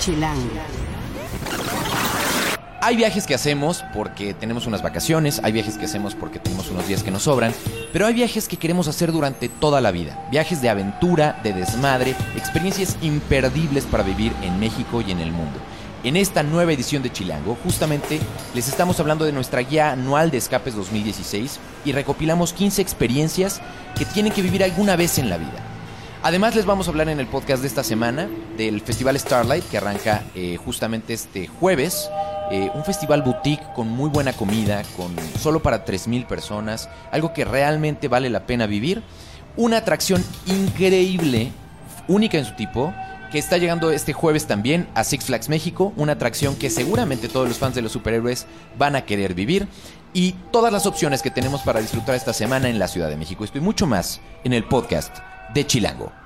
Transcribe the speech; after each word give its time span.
Chilango. 0.00 0.48
Hay 2.80 2.96
viajes 2.96 3.26
que 3.26 3.34
hacemos 3.34 3.84
porque 3.92 4.32
tenemos 4.32 4.66
unas 4.66 4.80
vacaciones, 4.82 5.42
hay 5.44 5.52
viajes 5.52 5.76
que 5.76 5.84
hacemos 5.84 6.14
porque 6.14 6.38
tenemos 6.38 6.70
unos 6.70 6.88
días 6.88 7.02
que 7.02 7.10
nos 7.10 7.24
sobran, 7.24 7.52
pero 7.92 8.06
hay 8.06 8.14
viajes 8.14 8.48
que 8.48 8.56
queremos 8.56 8.88
hacer 8.88 9.12
durante 9.12 9.50
toda 9.50 9.82
la 9.82 9.90
vida. 9.90 10.26
Viajes 10.30 10.62
de 10.62 10.70
aventura, 10.70 11.38
de 11.42 11.52
desmadre, 11.52 12.16
experiencias 12.34 12.96
imperdibles 13.02 13.84
para 13.84 14.02
vivir 14.02 14.32
en 14.42 14.58
México 14.58 15.02
y 15.06 15.10
en 15.10 15.20
el 15.20 15.32
mundo. 15.32 15.58
En 16.02 16.16
esta 16.16 16.42
nueva 16.42 16.72
edición 16.72 17.02
de 17.02 17.12
Chilango, 17.12 17.58
justamente 17.62 18.18
les 18.54 18.68
estamos 18.68 18.98
hablando 19.00 19.26
de 19.26 19.32
nuestra 19.32 19.60
guía 19.60 19.92
anual 19.92 20.30
de 20.30 20.38
escapes 20.38 20.74
2016 20.74 21.60
y 21.84 21.92
recopilamos 21.92 22.54
15 22.54 22.80
experiencias 22.80 23.60
que 23.98 24.06
tienen 24.06 24.32
que 24.32 24.40
vivir 24.40 24.64
alguna 24.64 24.96
vez 24.96 25.18
en 25.18 25.28
la 25.28 25.36
vida. 25.36 25.69
Además 26.22 26.54
les 26.54 26.66
vamos 26.66 26.86
a 26.86 26.90
hablar 26.90 27.08
en 27.08 27.18
el 27.18 27.26
podcast 27.26 27.62
de 27.62 27.68
esta 27.68 27.82
semana 27.82 28.28
del 28.58 28.82
Festival 28.82 29.18
Starlight 29.18 29.64
que 29.70 29.78
arranca 29.78 30.22
eh, 30.34 30.58
justamente 30.62 31.14
este 31.14 31.46
jueves. 31.46 32.10
Eh, 32.50 32.70
un 32.74 32.84
festival 32.84 33.22
boutique 33.22 33.64
con 33.74 33.88
muy 33.88 34.10
buena 34.10 34.34
comida, 34.34 34.82
con 34.98 35.16
solo 35.38 35.62
para 35.62 35.86
3.000 35.86 36.26
personas, 36.26 36.90
algo 37.10 37.32
que 37.32 37.46
realmente 37.46 38.08
vale 38.08 38.28
la 38.28 38.44
pena 38.46 38.66
vivir. 38.66 39.02
Una 39.56 39.78
atracción 39.78 40.22
increíble, 40.44 41.52
única 42.06 42.36
en 42.36 42.44
su 42.44 42.54
tipo, 42.54 42.92
que 43.32 43.38
está 43.38 43.56
llegando 43.56 43.90
este 43.90 44.12
jueves 44.12 44.46
también 44.46 44.88
a 44.94 45.04
Six 45.04 45.24
Flags 45.24 45.48
México, 45.48 45.94
una 45.96 46.12
atracción 46.12 46.54
que 46.56 46.68
seguramente 46.68 47.28
todos 47.28 47.48
los 47.48 47.58
fans 47.58 47.74
de 47.74 47.82
los 47.82 47.92
superhéroes 47.92 48.46
van 48.76 48.94
a 48.94 49.06
querer 49.06 49.32
vivir. 49.32 49.68
Y 50.12 50.32
todas 50.50 50.72
las 50.72 50.84
opciones 50.84 51.22
que 51.22 51.30
tenemos 51.30 51.62
para 51.62 51.80
disfrutar 51.80 52.14
esta 52.14 52.34
semana 52.34 52.68
en 52.68 52.78
la 52.78 52.88
Ciudad 52.88 53.08
de 53.08 53.16
México. 53.16 53.44
Esto 53.44 53.58
y 53.58 53.62
mucho 53.62 53.86
más 53.86 54.20
en 54.44 54.52
el 54.52 54.64
podcast 54.64 55.16
de 55.54 55.66
Chilango. 55.66 56.19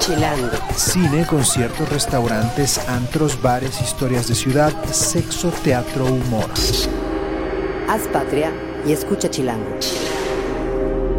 Chilango. 0.00 0.50
Cine, 0.76 1.26
conciertos, 1.26 1.88
restaurantes, 1.88 2.78
antros, 2.88 3.40
bares, 3.40 3.80
historias 3.80 4.28
de 4.28 4.34
ciudad, 4.34 4.72
sexo, 4.92 5.50
teatro, 5.64 6.04
humor. 6.04 6.44
Haz 7.88 8.02
patria 8.12 8.52
y 8.86 8.92
escucha 8.92 9.30
Chilango. 9.30 9.78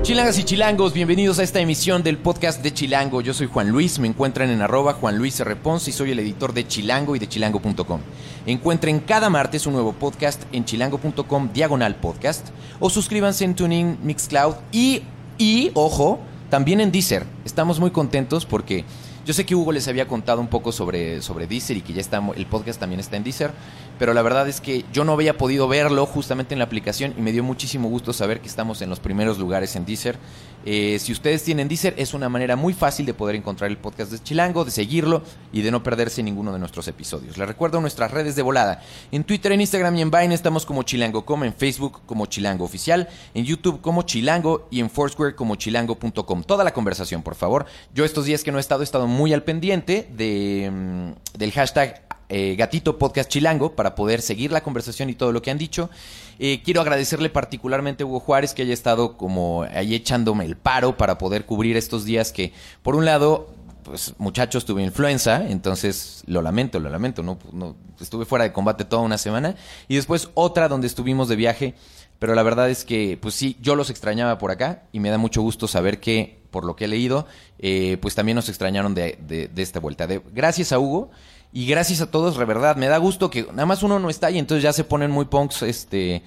Chilangas 0.04 0.39
y 0.39 0.44
chilangos, 0.44 0.94
bienvenidos 0.94 1.39
a 1.39 1.44
esta 1.44 1.59
emisión 1.59 2.04
del 2.04 2.17
podcast 2.17 2.64
de 2.64 2.73
Chilango. 2.73 3.22
Yo 3.22 3.34
soy 3.34 3.48
Juan 3.48 3.70
Luis, 3.70 4.00
me 4.00 4.08
encuentran 4.08 4.50
en 4.50 4.61
arroba 4.61 4.94
Juan 4.94 5.17
Luis 5.17 5.39
R. 5.39 5.56
Ponce 5.56 5.89
y 5.89 5.94
soy 5.94 6.11
el 6.11 6.20
editor 6.20 6.54
de 6.54 6.67
Chilango 6.67 7.16
y 7.16 7.20
de 7.20 7.28
chilango.com. 7.28 8.02
Encuentren 8.45 9.02
cada 9.02 9.30
martes 9.30 9.67
un 9.67 9.73
nuevo 9.73 9.94
podcast 9.94 10.44
en 10.52 10.64
chilango.com 10.64 11.50
diagonal 11.54 11.95
podcast 11.95 12.48
o 12.80 12.89
suscríbanse 12.89 13.45
en 13.45 13.56
Tuning, 13.56 13.98
Mixcloud 14.02 14.56
y, 14.72 15.04
y, 15.40 15.72
ojo, 15.73 16.20
también 16.52 16.82
en 16.82 16.92
Deezer. 16.92 17.26
Estamos 17.45 17.80
muy 17.80 17.90
contentos 17.90 18.45
porque 18.45 18.86
yo 19.30 19.34
sé 19.34 19.46
que 19.46 19.54
Hugo 19.54 19.72
les 19.72 19.88
había 19.88 20.08
contado 20.08 20.42
un 20.42 20.48
poco 20.48 20.72
sobre, 20.72 21.22
sobre 21.22 21.46
Deezer 21.46 21.78
y 21.78 21.82
que 21.82 21.94
ya 21.94 22.02
está, 22.02 22.20
el 22.36 22.48
podcast 22.48 22.80
también 22.80 23.00
está 23.00 23.16
en 23.16 23.24
Deezer, 23.24 23.52
pero 24.00 24.16
la 24.16 24.24
verdad 24.24 24.48
es 24.50 24.60
que 24.60 24.86
yo 24.92 25.04
no 25.04 25.12
había 25.12 25.38
podido 25.38 25.68
verlo 25.68 26.08
justamente 26.08 26.56
en 26.56 26.58
la 26.58 26.66
aplicación 26.66 27.14
y 27.16 27.22
me 27.22 27.32
dio 27.32 27.44
muchísimo 27.44 27.90
gusto 27.90 28.12
saber 28.12 28.42
que 28.42 28.48
estamos 28.48 28.82
en 28.82 28.90
los 28.90 29.00
primeros 29.00 29.38
lugares 29.38 29.76
en 29.76 29.86
Deezer. 29.86 30.18
Eh, 30.66 30.98
si 31.00 31.12
ustedes 31.12 31.44
tienen 31.44 31.68
Deezer, 31.68 31.94
es 31.98 32.14
una 32.14 32.28
manera 32.28 32.56
muy 32.56 32.74
fácil 32.74 33.06
de 33.06 33.14
poder 33.14 33.36
encontrar 33.36 33.70
el 33.70 33.78
podcast 33.78 34.12
de 34.12 34.20
Chilango, 34.20 34.66
de 34.66 34.72
seguirlo 34.72 35.22
y 35.54 35.62
de 35.62 35.70
no 35.70 35.84
perderse 35.84 36.24
ninguno 36.24 36.52
de 36.52 36.60
nuestros 36.60 36.88
episodios. 36.88 37.38
Les 37.38 37.48
recuerdo 37.48 37.80
nuestras 37.82 38.10
redes 38.12 38.36
de 38.36 38.42
volada. 38.42 38.82
En 39.12 39.26
Twitter, 39.26 39.52
en 39.52 39.62
Instagram 39.62 39.96
y 39.98 40.02
en 40.02 40.12
Vine 40.12 40.34
estamos 40.34 40.66
como 40.66 40.84
Chilango.com, 40.84 41.44
en 41.44 41.54
Facebook 41.54 42.02
como 42.06 42.26
Chilango 42.26 42.66
Oficial, 42.66 43.08
en 43.34 43.46
YouTube 43.46 43.82
como 43.82 44.02
Chilango 44.04 44.68
y 44.72 44.80
en 44.80 44.90
Foursquare 44.90 45.36
como 45.36 45.56
chilango.com. 45.56 46.44
Toda 46.44 46.64
la 46.64 46.74
conversación, 46.74 47.22
por 47.22 47.36
favor. 47.36 47.66
Yo 47.94 48.06
estos 48.06 48.26
días 48.26 48.44
que 48.44 48.52
no 48.52 48.58
he 48.58 48.62
estado, 48.62 48.82
he 48.82 48.86
estado 48.86 49.08
muy 49.08 49.19
al 49.28 49.44
pendiente 49.44 50.08
de, 50.12 50.70
mm, 50.72 51.38
del 51.38 51.52
hashtag 51.52 52.02
eh, 52.31 52.56
Gatito 52.56 52.98
Podcast 52.99 53.30
Chilango 53.30 53.76
para 53.76 53.95
poder 53.95 54.21
seguir 54.21 54.52
la 54.52 54.61
conversación 54.61 55.10
y 55.10 55.16
todo 55.16 55.32
lo 55.32 55.42
que 55.42 55.49
han 55.49 55.58
dicho. 55.58 55.89
Eh, 56.38 56.61
quiero 56.64 56.80
agradecerle 56.80 57.30
particularmente 57.30 58.04
a 58.04 58.05
Hugo 58.05 58.20
Juárez 58.20 58.54
que 58.54 58.61
haya 58.61 58.73
estado 58.73 59.17
como 59.17 59.64
ahí 59.64 59.95
echándome 59.95 60.45
el 60.45 60.55
paro 60.55 60.95
para 60.95 61.17
poder 61.17 61.45
cubrir 61.45 61.76
estos 61.76 62.05
días 62.05 62.32
que, 62.32 62.54
por 62.83 62.95
un 62.95 63.05
lado, 63.05 63.49
pues 63.83 64.14
muchachos, 64.20 64.64
tuve 64.64 64.83
influenza, 64.83 65.44
entonces 65.49 66.23
lo 66.27 66.44
lamento, 66.44 66.80
lo 66.80 66.89
lamento, 66.89 67.23
no, 67.23 67.39
no 67.52 67.76
estuve 67.99 68.26
fuera 68.26 68.44
de 68.44 68.54
combate 68.54 68.86
toda 68.86 69.02
una 69.02 69.17
semana 69.17 69.55
y 69.88 69.95
después 69.95 70.30
otra 70.36 70.67
donde 70.67 70.86
estuvimos 70.86 71.27
de 71.30 71.36
viaje, 71.36 71.73
pero 72.20 72.36
la 72.36 72.44
verdad 72.44 72.70
es 72.70 72.86
que 72.86 73.18
pues 73.20 73.34
sí, 73.34 73.58
yo 73.62 73.76
los 73.76 73.90
extrañaba 73.90 74.38
por 74.38 74.52
acá 74.52 74.84
y 74.92 75.00
me 75.00 75.10
da 75.10 75.18
mucho 75.18 75.42
gusto 75.42 75.68
saber 75.68 76.00
que 76.00 76.40
por 76.52 76.66
lo 76.66 76.76
que 76.76 76.86
he 76.86 76.88
leído, 76.88 77.26
eh, 77.60 77.98
pues 78.02 78.16
también 78.16 78.36
nos 78.36 78.50
extrañaron 78.50 78.94
de, 78.94 79.18
de, 79.22 79.48
de 79.48 79.62
esta 79.62 79.80
vuelta. 79.80 80.08
De, 80.08 80.22
gracias 80.34 80.72
a 80.72 80.80
Hugo 80.80 81.12
y 81.52 81.66
gracias 81.66 82.02
a 82.02 82.12
todos, 82.12 82.38
de 82.38 82.46
verdad, 82.46 82.76
me 82.76 82.88
da 82.88 82.98
gusto 82.98 83.30
que 83.30 83.44
nada 83.44 83.66
más 83.66 83.82
uno 83.82 84.00
no 84.00 84.10
está 84.10 84.30
y 84.30 84.38
entonces 84.38 84.64
ya 84.64 84.74
se 84.74 84.84
ponen 84.84 85.10
muy 85.10 85.26
punks 85.26 85.64
este, 85.64 86.22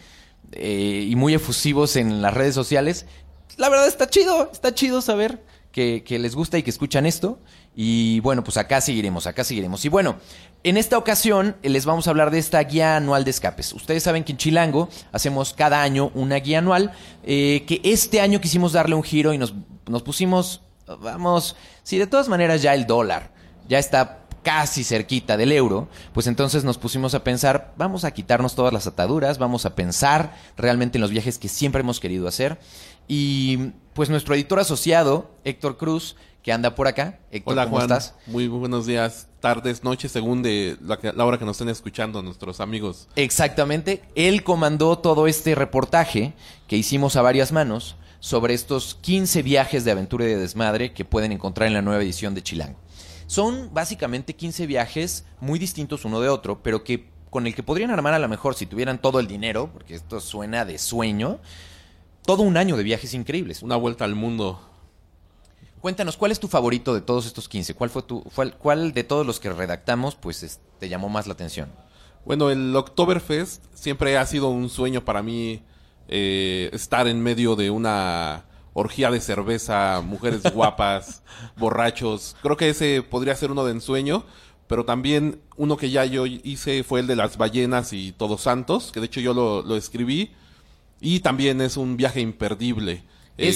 eh, 0.53 1.07
y 1.09 1.15
muy 1.15 1.35
efusivos 1.35 1.97
en 1.97 2.23
las 2.23 2.35
redes 2.35 2.55
sociales. 2.55 3.07
La 3.57 3.69
verdad 3.69 3.87
está 3.87 4.09
chido, 4.09 4.51
está 4.51 4.75
chido 4.75 5.01
saber 5.01 5.43
que, 5.71 6.03
que, 6.05 6.19
les 6.19 6.35
gusta 6.35 6.59
y 6.59 6.63
que 6.63 6.71
escuchan 6.71 7.07
esto. 7.07 7.39
Y 7.77 8.21
bueno, 8.21 8.43
pues 8.43 8.57
acá 8.57 8.81
seguiremos, 8.81 9.27
acá 9.27 9.45
seguiremos. 9.45 9.85
Y 9.85 9.89
bueno, 9.89 10.17
en 10.65 10.77
esta 10.77 10.97
ocasión 10.99 11.56
les 11.62 11.84
vamos 11.84 12.06
a 12.06 12.11
hablar 12.11 12.31
de 12.31 12.39
esta 12.39 12.62
guía 12.62 12.97
anual 12.97 13.25
de 13.25 13.31
escapes. 13.31 13.73
Ustedes 13.73 14.03
saben 14.03 14.25
que 14.25 14.33
en 14.33 14.39
Chilango 14.39 14.89
hacemos 15.11 15.55
cada 15.55 15.83
año 15.83 16.11
una 16.15 16.37
guía 16.37 16.59
anual, 16.59 16.93
eh, 17.25 17.65
que 17.67 17.81
este 17.84 18.21
año 18.21 18.41
quisimos 18.41 18.73
darle 18.73 18.95
un 18.95 19.03
giro 19.03 19.33
y 19.33 19.39
nos, 19.39 19.55
nos 19.87 20.03
pusimos, 20.03 20.62
vamos, 21.00 21.56
si 21.83 21.99
de 21.99 22.06
todas 22.06 22.28
maneras 22.28 22.62
ya 22.62 22.75
el 22.75 22.87
dólar 22.87 23.33
ya 23.69 23.78
está 23.78 24.19
casi 24.43 24.83
cerquita 24.83 25.37
del 25.37 25.53
euro, 25.53 25.89
pues 26.12 26.27
entonces 26.27 26.65
nos 26.65 26.77
pusimos 26.79 27.15
a 27.15 27.23
pensar, 27.23 27.73
vamos 27.77 28.05
a 28.05 28.11
quitarnos 28.11 28.55
todas 28.56 28.73
las 28.73 28.87
ataduras, 28.87 29.39
vamos 29.39 29.67
a 29.67 29.75
pensar 29.77 30.34
realmente 30.56 30.99
en 30.99 31.03
los 31.03 31.11
viajes 31.11 31.39
que 31.39 31.49
siempre 31.49 31.81
hemos 31.81 32.00
querido 32.00 32.27
hacer. 32.27 32.59
Y 33.06 33.71
pues 33.94 34.11
nuestro 34.11 34.34
editor 34.34 34.59
asociado, 34.59 35.31
Héctor 35.44 35.77
Cruz, 35.77 36.17
que 36.43 36.53
anda 36.53 36.75
por 36.75 36.89
acá. 36.89 37.21
Héctor, 37.31 37.53
Hola 37.53 37.65
¿cómo 37.65 37.77
Juan, 37.77 37.84
estás? 37.84 38.15
muy 38.27 38.49
buenos 38.49 38.87
días, 38.87 39.29
tardes, 39.43 39.85
noches, 39.85 40.11
según 40.11 40.43
de 40.43 40.79
la, 40.81 40.99
que- 40.99 41.13
la 41.13 41.27
hora 41.27 41.37
que 41.37 41.45
nos 41.45 41.57
estén 41.57 41.69
escuchando 41.69 42.23
nuestros 42.23 42.61
amigos. 42.61 43.09
Exactamente. 43.17 44.03
Él 44.15 44.43
comandó 44.43 44.99
todo 44.99 45.27
este 45.27 45.55
reportaje 45.55 46.33
que 46.67 46.79
hicimos 46.79 47.17
a 47.17 47.21
varias 47.23 47.53
manos 47.53 47.97
sobre 48.21 48.55
estos 48.55 48.95
15 49.03 49.43
viajes 49.43 49.85
de 49.85 49.91
aventura 49.91 50.25
y 50.25 50.29
de 50.29 50.39
desmadre 50.39 50.95
que 50.95 51.05
pueden 51.05 51.33
encontrar 51.33 51.67
en 51.67 51.75
la 51.75 51.83
nueva 51.83 52.03
edición 52.03 52.35
de 52.35 52.43
Chilango. 52.43 52.79
Son 53.27 53.69
básicamente 53.75 54.35
15 54.35 54.67
viajes 54.67 55.25
muy 55.41 55.59
distintos 55.59 56.05
uno 56.07 56.21
de 56.21 56.29
otro, 56.31 56.63
pero 56.63 56.85
que 56.85 57.11
con 57.31 57.47
el 57.47 57.55
que 57.55 57.63
podrían 57.63 57.91
armar 57.91 58.15
a 58.15 58.19
lo 58.19 58.29
mejor 58.29 58.55
si 58.55 58.67
tuvieran 58.67 59.01
todo 59.01 59.19
el 59.19 59.27
dinero, 59.27 59.71
porque 59.73 59.95
esto 59.95 60.21
suena 60.21 60.65
de 60.65 60.79
sueño, 60.79 61.41
todo 62.25 62.43
un 62.43 62.57
año 62.57 62.77
de 62.77 62.83
viajes 62.85 63.15
increíbles. 63.15 63.63
Una 63.63 63.77
vuelta 63.77 64.05
al 64.05 64.15
mundo. 64.15 64.61
Cuéntanos, 65.82 66.16
¿cuál 66.16 66.31
es 66.31 66.38
tu 66.38 66.47
favorito 66.47 66.94
de 66.94 67.00
todos 67.00 67.26
estos 67.26 67.48
15? 67.48 67.75
¿Cuál 67.75 67.91
fue 67.91 68.03
tu 68.03 68.22
cuál, 68.22 68.56
cuál 68.56 68.93
de 68.93 69.03
todos 69.03 69.26
los 69.26 69.41
que 69.41 69.50
redactamos 69.53 70.15
pues 70.15 70.44
es- 70.44 70.60
te 70.78 70.88
llamó 70.88 71.09
más 71.09 71.26
la 71.26 71.32
atención? 71.32 71.70
Bueno, 72.25 72.50
el 72.50 72.75
Oktoberfest 72.76 73.65
siempre 73.75 74.16
ha 74.16 74.25
sido 74.25 74.48
un 74.48 74.70
sueño 74.70 75.04
para 75.04 75.25
mí 75.25 75.60
eh, 76.06 76.70
estar 76.72 77.09
en 77.09 77.20
medio 77.20 77.56
de 77.56 77.70
una 77.70 78.44
orgía 78.75 79.10
de 79.10 79.20
cerveza, 79.20 80.00
mujeres 80.06 80.43
guapas, 80.54 81.25
borrachos. 81.56 82.37
Creo 82.43 82.56
que 82.56 82.69
ese 82.69 83.03
podría 83.03 83.34
ser 83.34 83.50
uno 83.50 83.64
de 83.64 83.72
ensueño, 83.72 84.25
pero 84.69 84.84
también 84.84 85.41
uno 85.56 85.76
que 85.76 85.91
ya 85.91 86.04
yo 86.04 86.26
hice 86.26 86.84
fue 86.84 87.00
el 87.00 87.09
de 87.09 87.16
las 87.16 87.37
ballenas 87.38 87.93
y 87.93 88.12
Todos 88.12 88.43
Santos, 88.43 88.93
que 88.93 89.00
de 89.00 89.06
hecho 89.06 89.20
yo 89.20 89.34
lo, 89.34 89.62
lo 89.62 89.76
escribí. 89.76 90.31
Y 91.00 91.19
también 91.20 91.60
es 91.60 91.76
un 91.76 91.97
viaje 91.97 92.20
imperdible. 92.20 93.03
Eh, 93.37 93.49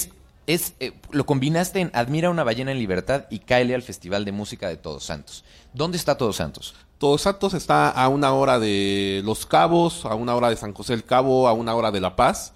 Es, 0.46 0.74
eh, 0.78 0.92
lo 1.10 1.26
combinaste 1.26 1.80
en 1.80 1.90
Admira 1.92 2.30
una 2.30 2.44
ballena 2.44 2.70
en 2.72 2.78
libertad 2.78 3.24
y 3.30 3.40
cáele 3.40 3.74
al 3.74 3.82
Festival 3.82 4.24
de 4.24 4.32
Música 4.32 4.68
de 4.68 4.76
Todos 4.76 5.04
Santos. 5.04 5.44
¿Dónde 5.74 5.96
está 5.98 6.16
Todos 6.16 6.36
Santos? 6.36 6.74
Todos 6.98 7.22
Santos 7.22 7.52
está 7.54 7.90
a 7.90 8.08
una 8.08 8.32
hora 8.32 8.58
de 8.58 9.22
Los 9.24 9.44
Cabos, 9.44 10.04
a 10.06 10.14
una 10.14 10.34
hora 10.36 10.48
de 10.48 10.56
San 10.56 10.72
José 10.72 10.92
del 10.92 11.04
Cabo, 11.04 11.48
a 11.48 11.52
una 11.52 11.74
hora 11.74 11.90
de 11.90 12.00
La 12.00 12.14
Paz. 12.16 12.52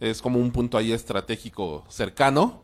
Es 0.00 0.22
como 0.22 0.38
un 0.38 0.50
punto 0.52 0.78
ahí 0.78 0.92
estratégico 0.92 1.84
cercano. 1.88 2.62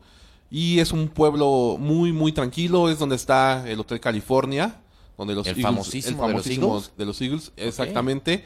Y 0.49 0.79
es 0.79 0.91
un 0.91 1.09
pueblo 1.09 1.75
muy, 1.79 2.11
muy 2.11 2.31
tranquilo. 2.31 2.89
Es 2.89 2.97
donde 2.99 3.15
está 3.17 3.69
el 3.69 3.79
Hotel 3.79 3.99
California. 3.99 4.79
Donde 5.17 5.35
los 5.35 5.45
El 5.45 5.55
Eagles- 5.57 5.61
famosísimo 5.63 6.27
de 6.27 6.33
los 6.33 6.47
Eagles. 6.47 6.91
de 6.97 7.05
los 7.05 7.21
Eagles, 7.21 7.51
exactamente. 7.57 8.45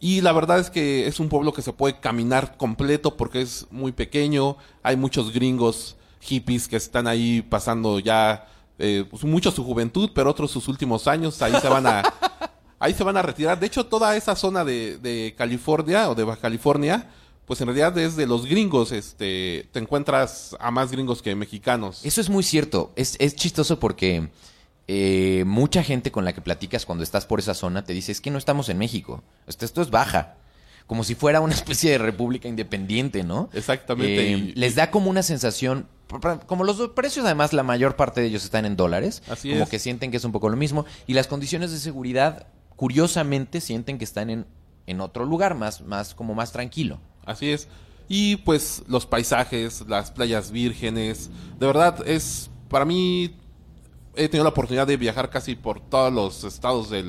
Y 0.00 0.20
la 0.20 0.32
verdad 0.32 0.58
es 0.60 0.70
que 0.70 1.06
es 1.06 1.18
un 1.18 1.28
pueblo 1.28 1.52
que 1.52 1.62
se 1.62 1.72
puede 1.72 1.98
caminar 1.98 2.56
completo 2.56 3.16
porque 3.16 3.40
es 3.40 3.66
muy 3.70 3.92
pequeño. 3.92 4.56
Hay 4.82 4.96
muchos 4.96 5.32
gringos 5.32 5.96
hippies 6.20 6.68
que 6.68 6.76
están 6.76 7.06
ahí 7.06 7.42
pasando 7.42 7.98
ya 7.98 8.46
eh, 8.78 9.04
pues, 9.10 9.24
mucho 9.24 9.50
su 9.50 9.64
juventud, 9.64 10.10
pero 10.14 10.30
otros 10.30 10.50
sus 10.50 10.68
últimos 10.68 11.08
años. 11.08 11.42
Ahí 11.42 11.52
se 11.60 11.68
van 11.68 11.86
a, 11.86 12.02
ahí 12.78 12.94
se 12.94 13.02
van 13.02 13.16
a 13.16 13.22
retirar. 13.22 13.58
De 13.58 13.66
hecho, 13.66 13.86
toda 13.86 14.16
esa 14.16 14.36
zona 14.36 14.64
de, 14.64 14.98
de 14.98 15.34
California 15.36 16.08
o 16.08 16.14
de 16.14 16.22
Baja 16.22 16.42
California, 16.42 17.10
pues 17.44 17.60
en 17.60 17.66
realidad 17.66 17.96
es 17.98 18.14
de 18.14 18.26
los 18.26 18.46
gringos, 18.46 18.92
este, 18.92 19.68
te 19.72 19.80
encuentras 19.80 20.54
a 20.60 20.70
más 20.70 20.92
gringos 20.92 21.22
que 21.22 21.34
mexicanos. 21.34 22.04
Eso 22.04 22.20
es 22.20 22.28
muy 22.28 22.44
cierto. 22.44 22.92
Es, 22.94 23.16
es 23.18 23.34
chistoso 23.34 23.80
porque 23.80 24.28
eh, 24.88 25.44
mucha 25.46 25.82
gente 25.82 26.10
con 26.10 26.24
la 26.24 26.32
que 26.32 26.40
platicas 26.40 26.84
cuando 26.86 27.04
estás 27.04 27.26
por 27.26 27.38
esa 27.38 27.54
zona 27.54 27.84
te 27.84 27.92
dice, 27.92 28.10
es 28.10 28.20
que 28.20 28.30
no 28.30 28.38
estamos 28.38 28.68
en 28.70 28.78
México. 28.78 29.22
Esto, 29.46 29.64
esto 29.64 29.82
es 29.82 29.90
baja. 29.90 30.36
Como 30.86 31.04
si 31.04 31.14
fuera 31.14 31.40
una 31.42 31.52
especie 31.62 31.90
de 31.90 31.98
república 31.98 32.48
independiente, 32.48 33.22
¿no? 33.22 33.50
Exactamente. 33.52 34.32
Eh, 34.32 34.36
y- 34.38 34.52
les 34.54 34.74
da 34.74 34.90
como 34.90 35.10
una 35.10 35.22
sensación, 35.22 35.86
como 36.46 36.64
los 36.64 36.78
precios 36.92 37.26
además 37.26 37.52
la 37.52 37.62
mayor 37.62 37.94
parte 37.96 38.22
de 38.22 38.28
ellos 38.28 38.44
están 38.44 38.64
en 38.64 38.76
dólares, 38.76 39.22
Así 39.28 39.50
como 39.50 39.64
es. 39.64 39.68
que 39.68 39.78
sienten 39.78 40.10
que 40.10 40.16
es 40.16 40.24
un 40.24 40.32
poco 40.32 40.48
lo 40.48 40.56
mismo, 40.56 40.86
y 41.06 41.12
las 41.12 41.26
condiciones 41.26 41.70
de 41.70 41.78
seguridad, 41.78 42.46
curiosamente, 42.76 43.60
sienten 43.60 43.98
que 43.98 44.04
están 44.04 44.30
en, 44.30 44.46
en 44.86 45.00
otro 45.02 45.26
lugar, 45.26 45.54
más, 45.54 45.82
más, 45.82 46.14
como 46.14 46.34
más 46.34 46.52
tranquilo. 46.52 46.98
Así 47.26 47.50
es. 47.50 47.68
Y 48.08 48.36
pues 48.36 48.82
los 48.88 49.04
paisajes, 49.04 49.84
las 49.86 50.10
playas 50.10 50.50
vírgenes, 50.50 51.28
de 51.58 51.66
verdad 51.66 52.08
es, 52.08 52.48
para 52.70 52.86
mí, 52.86 53.36
he 54.18 54.28
tenido 54.28 54.44
la 54.44 54.50
oportunidad 54.50 54.86
de 54.86 54.96
viajar 54.96 55.30
casi 55.30 55.54
por 55.54 55.80
todos 55.80 56.12
los 56.12 56.44
estados 56.44 56.90
de 56.90 57.04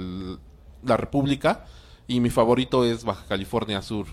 la 0.84 0.98
República 0.98 1.66
y 2.08 2.20
mi 2.20 2.30
favorito 2.30 2.86
es 2.86 3.04
Baja 3.04 3.26
California 3.28 3.82
Sur. 3.82 4.08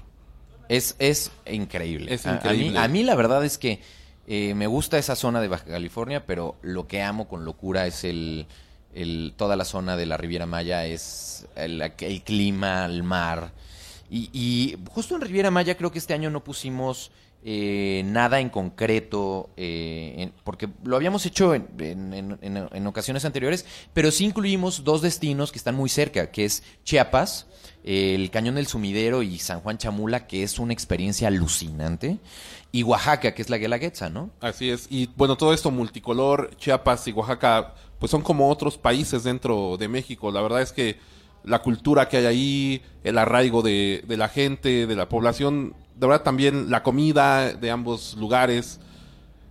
Es, 0.69 0.97
es 0.99 1.31
increíble. 1.51 2.13
Es 2.13 2.27
A- 2.27 2.31
a 2.31 2.33
mí- 2.33 2.39
increíble. 2.41 2.79
A, 2.79 2.89
mí, 2.89 3.03
la 3.05 3.15
verdad 3.15 3.45
es 3.45 3.59
que 3.59 3.81
eh, 4.27 4.55
me 4.55 4.67
gusta 4.67 4.99
esa 4.99 5.15
zona 5.15 5.41
de 5.41 5.49
Baja 5.49 5.65
California, 5.65 6.27
pero 6.27 6.57
lo 6.63 6.89
que 6.89 7.03
amo 7.03 7.29
con 7.29 7.45
locura 7.45 7.87
es 7.87 8.03
el, 8.03 8.47
el- 8.95 9.35
toda 9.37 9.55
la 9.57 9.65
zona 9.65 9.97
de 9.97 10.07
la 10.07 10.17
Riviera 10.17 10.47
Maya, 10.47 10.85
es 10.87 11.47
el, 11.55 11.81
el 11.81 12.23
clima, 12.23 12.85
el 12.87 13.03
mar. 13.05 13.53
Y, 14.11 14.31
y 14.33 14.77
justo 14.91 15.15
en 15.15 15.21
Riviera 15.21 15.51
Maya 15.51 15.77
creo 15.77 15.93
que 15.93 15.99
este 15.99 16.15
año 16.15 16.31
no 16.31 16.43
pusimos 16.43 17.11
eh, 17.49 18.03
nada 18.05 18.41
en 18.41 18.49
concreto, 18.51 19.51
eh, 19.57 20.31
porque 20.43 20.69
lo 20.83 20.97
habíamos 20.97 21.25
hecho 21.27 21.55
en, 21.55 21.69
en- 21.79 22.39
en- 22.43 22.87
ocasiones 22.89 23.25
anteriores, 23.25 23.65
pero 23.95 24.11
sí 24.11 24.25
incluimos 24.25 24.83
dos 24.83 25.01
destinos 25.01 25.53
que 25.53 25.59
están 25.59 25.77
muy 25.77 25.89
cerca, 25.89 26.33
que 26.33 26.45
es 26.45 26.65
Chiapas, 26.83 27.47
el 27.85 28.33
Cañón 28.33 28.57
del 28.57 28.67
Sumidero 28.67 29.23
y 29.23 29.39
San 29.39 29.61
Juan 29.61 29.79
Chamula, 29.79 30.27
que 30.27 30.43
es 30.43 30.59
una 30.59 30.73
experiencia 30.73 31.29
alucinante, 31.29 32.19
y 32.73 32.83
Oaxaca, 32.83 33.33
que 33.33 33.43
es 33.43 33.49
la 33.49 33.59
Guelaguetza, 33.59 34.11
¿no? 34.11 34.31
Así 34.41 34.69
es. 34.71 34.89
Y 34.91 35.09
bueno, 35.17 35.37
todo 35.37 35.55
esto 35.55 35.71
multicolor, 35.71 36.51
Chiapas 36.57 37.07
y 37.07 37.13
Oaxaca, 37.13 37.75
pues 38.01 38.11
son 38.11 38.23
como 38.23 38.51
otros 38.51 38.77
países 38.77 39.23
dentro 39.23 39.77
de 39.77 39.87
México. 39.87 40.33
La 40.33 40.43
verdad 40.43 40.63
es 40.63 40.73
que 40.73 40.97
la 41.45 41.61
cultura 41.61 42.09
que 42.09 42.17
hay 42.17 42.27
ahí, 42.27 42.83
el 43.05 43.19
arraigo 43.19 43.63
de, 43.63 44.03
de 44.05 44.17
la 44.17 44.29
gente, 44.29 44.89
de 44.89 44.97
la 44.97 45.09
población, 45.09 45.77
de 45.97 46.07
verdad 46.07 46.23
también 46.23 46.71
la 46.71 46.83
comida 46.83 47.53
de 47.53 47.71
ambos 47.71 48.15
lugares. 48.15 48.79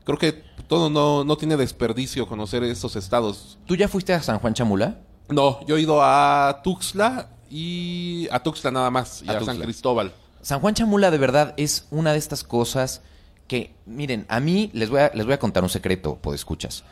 Creo 0.03 0.17
que 0.17 0.31
todo 0.67 0.89
no, 0.89 1.23
no 1.23 1.37
tiene 1.37 1.57
desperdicio 1.57 2.27
conocer 2.27 2.63
estos 2.63 2.95
estados. 2.95 3.57
¿Tú 3.65 3.75
ya 3.75 3.87
fuiste 3.87 4.13
a 4.13 4.21
San 4.21 4.39
Juan 4.39 4.53
Chamula? 4.53 4.99
No, 5.29 5.65
yo 5.65 5.77
he 5.77 5.81
ido 5.81 6.03
a 6.03 6.61
Tuxtla 6.63 7.29
y 7.49 8.27
a 8.31 8.41
Tuxtla 8.41 8.71
nada 8.71 8.91
más, 8.91 9.23
y 9.23 9.29
A 9.29 9.37
a, 9.37 9.43
San. 9.43 9.59
Cristóbal. 9.59 10.13
San 10.41 10.59
Juan 10.59 10.75
Chamula 10.75 11.09
de 11.09 11.17
verdad 11.17 11.53
es 11.57 11.87
una 11.89 12.13
de 12.13 12.19
estas 12.19 12.43
cosas 12.43 13.01
que, 13.47 13.73
miren, 13.85 14.25
a 14.29 14.39
mí 14.39 14.69
les 14.73 14.89
voy 14.89 15.01
a, 15.01 15.11
les 15.13 15.25
voy 15.25 15.33
a 15.33 15.39
contar 15.39 15.63
un 15.63 15.69
secreto, 15.69 16.19
escuchas 16.33 16.83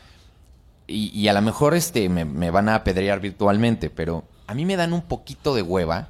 Y, 0.88 1.10
y 1.20 1.28
a 1.28 1.34
lo 1.34 1.42
mejor 1.42 1.76
este, 1.76 2.10
me, 2.10 2.26
me 2.26 2.50
van 2.50 2.70
a 2.70 2.76
apedrear 2.76 3.20
virtualmente, 3.20 3.92
pero 3.92 4.24
a 4.48 4.56
mí 4.56 4.66
me 4.66 4.76
dan 4.76 4.94
un 4.94 5.04
poquito 5.04 5.54
de 5.54 5.62
hueva 5.62 6.10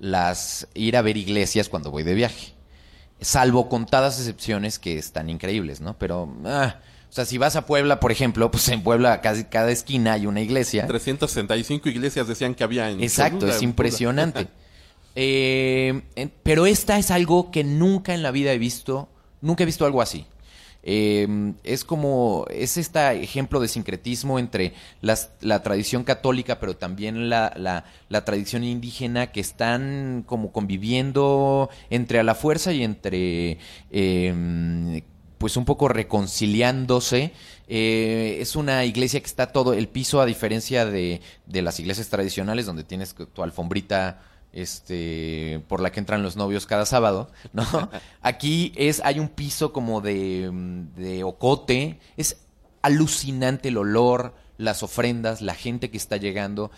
las 0.00 0.66
ir 0.74 0.96
a 0.96 1.02
ver 1.02 1.16
iglesias 1.16 1.68
cuando 1.68 1.92
voy 1.92 2.02
de 2.02 2.14
viaje. 2.14 2.54
Salvo 3.22 3.68
contadas 3.68 4.18
excepciones 4.18 4.78
que 4.78 4.98
están 4.98 5.30
increíbles, 5.30 5.80
¿no? 5.80 5.96
Pero, 5.98 6.34
ah, 6.44 6.76
o 7.08 7.12
sea, 7.12 7.24
si 7.24 7.38
vas 7.38 7.56
a 7.56 7.66
Puebla, 7.66 8.00
por 8.00 8.12
ejemplo, 8.12 8.50
pues 8.50 8.68
en 8.68 8.82
Puebla 8.82 9.20
casi 9.20 9.44
cada 9.44 9.70
esquina 9.70 10.14
hay 10.14 10.26
una 10.26 10.40
iglesia. 10.40 10.86
365 10.86 11.88
iglesias 11.88 12.26
decían 12.26 12.54
que 12.54 12.64
había 12.64 12.90
en 12.90 13.02
Exacto, 13.02 13.40
Cholula, 13.40 13.56
es 13.56 13.62
impresionante. 13.62 14.48
Eh, 15.14 16.00
pero 16.42 16.64
esta 16.64 16.96
es 16.98 17.10
algo 17.10 17.50
que 17.50 17.64
nunca 17.64 18.14
en 18.14 18.22
la 18.22 18.30
vida 18.30 18.50
he 18.50 18.56
visto, 18.56 19.10
nunca 19.42 19.62
he 19.62 19.66
visto 19.66 19.84
algo 19.84 20.00
así. 20.00 20.24
Eh, 20.84 21.52
es 21.62 21.84
como, 21.84 22.44
es 22.50 22.76
este 22.76 23.22
ejemplo 23.22 23.60
de 23.60 23.68
sincretismo 23.68 24.38
entre 24.38 24.74
las- 25.00 25.30
la 25.40 25.62
tradición 25.62 26.02
católica, 26.04 26.58
pero 26.60 26.76
también 26.76 27.28
la, 27.30 27.52
la- 27.56 27.84
la 28.08 28.24
tradición 28.24 28.64
indígena 28.64 29.30
que 29.32 29.40
están 29.40 30.24
como 30.26 30.50
conviviendo 30.52 31.70
entre 31.90 32.18
a 32.18 32.22
la 32.24 32.34
fuerza 32.34 32.72
y 32.72 32.82
entre, 32.82 33.58
eh, 33.92 35.02
pues 35.38 35.56
un 35.56 35.64
poco 35.64 35.88
reconciliándose. 35.88 37.32
Eh, 37.68 38.38
es 38.40 38.56
una 38.56 38.84
iglesia 38.84 39.20
que 39.20 39.26
está 39.26 39.46
todo, 39.52 39.72
el 39.72 39.88
piso 39.88 40.20
a 40.20 40.26
diferencia 40.26 40.84
de, 40.84 41.20
de 41.46 41.62
las 41.62 41.78
iglesias 41.80 42.08
tradicionales 42.08 42.66
donde 42.66 42.84
tienes 42.84 43.14
tu 43.32 43.42
alfombrita 43.42 44.20
este 44.52 45.62
por 45.68 45.80
la 45.80 45.90
que 45.90 46.00
entran 46.00 46.22
los 46.22 46.36
novios 46.36 46.66
cada 46.66 46.86
sábado, 46.86 47.30
¿no? 47.52 47.64
Aquí 48.22 48.72
es 48.76 49.00
hay 49.04 49.18
un 49.18 49.28
piso 49.28 49.72
como 49.72 50.00
de, 50.00 50.50
de 50.96 51.24
ocote, 51.24 51.98
es 52.16 52.38
alucinante 52.82 53.68
el 53.68 53.78
olor, 53.78 54.34
las 54.58 54.82
ofrendas, 54.82 55.40
la 55.40 55.54
gente 55.54 55.90
que 55.90 55.96
está 55.96 56.16
llegando. 56.16 56.70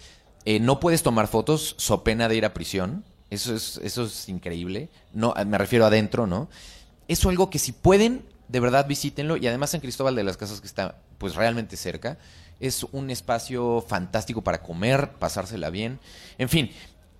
Eh, 0.44 0.60
no 0.60 0.78
puedes 0.78 1.02
tomar 1.02 1.26
fotos, 1.26 1.74
so 1.78 2.04
pena 2.04 2.28
de 2.28 2.36
ir 2.36 2.44
a 2.44 2.54
prisión. 2.54 3.04
Eso 3.30 3.54
es, 3.54 3.80
eso 3.82 4.04
es 4.04 4.28
increíble. 4.28 4.90
No, 5.12 5.34
me 5.46 5.58
refiero 5.58 5.86
adentro, 5.86 6.26
¿no? 6.26 6.48
Eso 7.08 7.28
es 7.28 7.32
algo 7.32 7.50
que 7.50 7.58
si 7.58 7.72
pueden, 7.72 8.24
de 8.48 8.60
verdad 8.60 8.86
visítenlo. 8.86 9.36
Y 9.36 9.46
además 9.46 9.70
San 9.70 9.80
Cristóbal 9.80 10.14
de 10.14 10.24
las 10.24 10.36
Casas, 10.36 10.60
que 10.60 10.66
está 10.66 10.98
pues 11.18 11.34
realmente 11.34 11.76
cerca, 11.76 12.18
es 12.60 12.84
un 12.92 13.10
espacio 13.10 13.84
fantástico 13.86 14.42
para 14.42 14.62
comer, 14.62 15.12
pasársela 15.12 15.70
bien. 15.70 15.98
En 16.38 16.48
fin, 16.48 16.70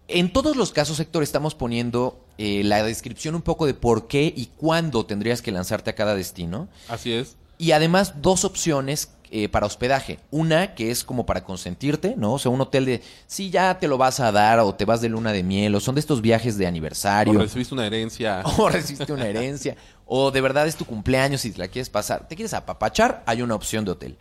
en 0.08 0.32
todos 0.32 0.56
los 0.56 0.72
casos, 0.72 1.00
Héctor, 1.00 1.22
estamos 1.22 1.54
poniendo 1.54 2.20
eh, 2.38 2.62
la 2.64 2.82
descripción 2.82 3.34
un 3.34 3.42
poco 3.42 3.66
de 3.66 3.74
por 3.74 4.06
qué 4.06 4.32
y 4.36 4.46
cuándo 4.56 5.06
tendrías 5.06 5.42
que 5.42 5.52
lanzarte 5.52 5.90
a 5.90 5.94
cada 5.94 6.14
destino. 6.14 6.68
Así 6.88 7.12
es. 7.12 7.36
Y 7.58 7.72
además 7.72 8.14
dos 8.20 8.44
opciones 8.44 9.10
eh, 9.30 9.48
para 9.48 9.66
hospedaje. 9.66 10.18
Una 10.30 10.74
que 10.74 10.90
es 10.90 11.04
como 11.04 11.24
para 11.26 11.44
consentirte, 11.44 12.14
¿no? 12.16 12.34
O 12.34 12.38
sea, 12.38 12.50
un 12.50 12.60
hotel 12.60 12.84
de 12.84 13.02
si 13.26 13.50
ya 13.50 13.78
te 13.78 13.88
lo 13.88 13.96
vas 13.96 14.20
a 14.20 14.30
dar 14.30 14.58
o 14.60 14.74
te 14.74 14.84
vas 14.84 15.00
de 15.00 15.08
luna 15.08 15.32
de 15.32 15.42
miel 15.42 15.74
o 15.74 15.80
son 15.80 15.94
de 15.94 16.00
estos 16.00 16.20
viajes 16.20 16.58
de 16.58 16.66
O 16.66 16.68
aniversario. 16.68 17.38
recibiste 17.40 17.74
una 17.74 17.86
herencia. 17.86 18.42
O 18.58 18.68
recibiste 18.68 19.12
una 19.12 19.26
herencia. 19.26 19.76
o 20.06 20.30
de 20.30 20.40
verdad 20.40 20.66
es 20.68 20.76
tu 20.76 20.84
cumpleaños 20.84 21.44
y 21.44 21.50
te 21.52 21.58
la 21.58 21.68
quieres 21.68 21.90
pasar. 21.90 22.28
Te 22.28 22.36
quieres 22.36 22.54
apapachar, 22.54 23.22
hay 23.26 23.42
una 23.42 23.54
opción 23.54 23.84
de 23.84 23.92
hotel. 23.92 24.16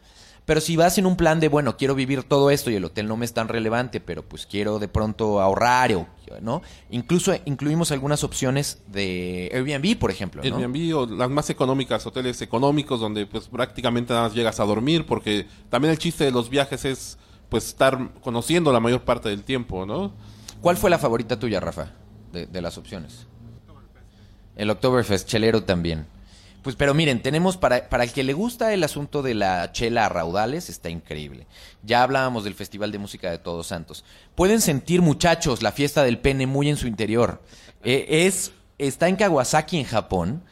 Pero 0.45 0.59
si 0.59 0.75
vas 0.75 0.97
en 0.97 1.05
un 1.05 1.15
plan 1.15 1.39
de, 1.39 1.47
bueno, 1.47 1.77
quiero 1.77 1.95
vivir 1.95 2.23
todo 2.23 2.49
esto 2.49 2.69
y 2.69 2.75
el 2.75 2.83
hotel 2.83 3.07
no 3.07 3.15
me 3.15 3.23
es 3.23 3.33
tan 3.33 3.47
relevante, 3.47 4.01
pero 4.01 4.23
pues 4.23 4.45
quiero 4.45 4.77
de 4.77 4.89
pronto 4.89 5.39
ahorrar, 5.39 5.93
o, 5.93 6.07
¿no? 6.41 6.61
Incluso 6.89 7.33
incluimos 7.45 7.91
algunas 7.91 8.25
opciones 8.25 8.81
de 8.87 9.49
Airbnb, 9.53 9.97
por 9.97 10.11
ejemplo, 10.11 10.43
¿no? 10.43 10.57
Airbnb 10.57 10.97
o 10.97 11.05
las 11.05 11.29
más 11.29 11.49
económicas, 11.49 12.05
hoteles 12.05 12.41
económicos 12.41 12.99
donde 12.99 13.25
pues 13.25 13.47
prácticamente 13.47 14.13
nada 14.13 14.27
más 14.27 14.35
llegas 14.35 14.59
a 14.59 14.65
dormir 14.65 15.05
porque 15.05 15.47
también 15.69 15.91
el 15.91 15.97
chiste 15.97 16.25
de 16.25 16.31
los 16.31 16.49
viajes 16.49 16.83
es 16.83 17.17
pues 17.47 17.67
estar 17.67 18.13
conociendo 18.21 18.73
la 18.73 18.81
mayor 18.81 19.03
parte 19.03 19.29
del 19.29 19.43
tiempo, 19.43 19.85
¿no? 19.85 20.11
¿Cuál 20.59 20.75
fue 20.75 20.89
la 20.89 20.97
favorita 20.97 21.39
tuya, 21.39 21.61
Rafa, 21.61 21.91
de, 22.33 22.47
de 22.47 22.61
las 22.61 22.77
opciones? 22.77 23.27
El 24.55 24.69
Oktoberfest, 24.69 25.27
chelero 25.27 25.63
también. 25.63 26.05
Pues, 26.63 26.77
pero 26.77 26.93
miren, 26.93 27.21
tenemos 27.21 27.57
para, 27.57 27.89
para 27.89 28.05
el 28.05 28.13
que 28.13 28.23
le 28.23 28.33
gusta 28.33 28.73
el 28.73 28.83
asunto 28.83 29.21
de 29.21 29.33
la 29.33 29.71
chela 29.73 30.05
a 30.05 30.09
raudales, 30.09 30.69
está 30.69 30.89
increíble. 30.89 31.45
Ya 31.83 32.03
hablábamos 32.03 32.45
del 32.45 32.55
Festival 32.55 32.91
de 32.91 32.99
Música 32.99 33.29
de 33.29 33.37
Todos 33.37 33.67
Santos. 33.67 34.05
Pueden 34.33 34.61
sentir, 34.61 35.01
muchachos, 35.01 35.61
la 35.61 35.73
fiesta 35.73 36.03
del 36.03 36.19
pene 36.19 36.47
muy 36.47 36.69
en 36.69 36.77
su 36.77 36.87
interior. 36.87 37.41
Eh, 37.83 38.25
es, 38.25 38.53
está 38.77 39.09
en 39.09 39.17
Kawasaki, 39.17 39.77
en 39.77 39.85
Japón, 39.85 40.43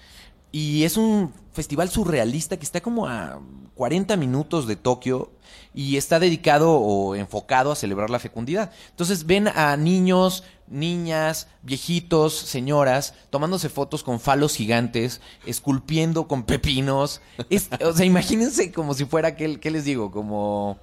y 0.52 0.84
es 0.84 0.98
un 0.98 1.34
festival 1.54 1.90
surrealista 1.90 2.58
que 2.58 2.66
está 2.66 2.82
como 2.82 3.08
a 3.08 3.40
40 3.76 4.18
minutos 4.18 4.68
de 4.68 4.76
Tokio 4.76 5.32
y 5.74 5.98
está 5.98 6.20
dedicado 6.20 6.74
o 6.74 7.16
enfocado 7.16 7.72
a 7.72 7.76
celebrar 7.76 8.10
la 8.10 8.20
fecundidad. 8.20 8.72
Entonces 8.90 9.26
ven 9.26 9.48
a 9.48 9.78
niños, 9.78 10.44
niñas, 10.72 11.48
viejitos, 11.62 12.34
señoras 12.36 13.14
tomándose 13.30 13.70
fotos 13.70 14.04
con 14.04 14.20
falos 14.20 14.56
gigantes, 14.56 15.22
esculpiendo 15.46 16.28
con 16.28 16.44
pepinos. 16.44 17.22
Es- 17.50 17.70
o 17.86 17.94
sea, 17.94 18.06
imagínense 18.06 18.72
como 18.72 18.94
si 18.94 19.06
fuera, 19.06 19.36
¿qué, 19.36 19.60
qué 19.60 19.70
les 19.72 19.84
digo? 19.86 20.12
Como... 20.12 20.80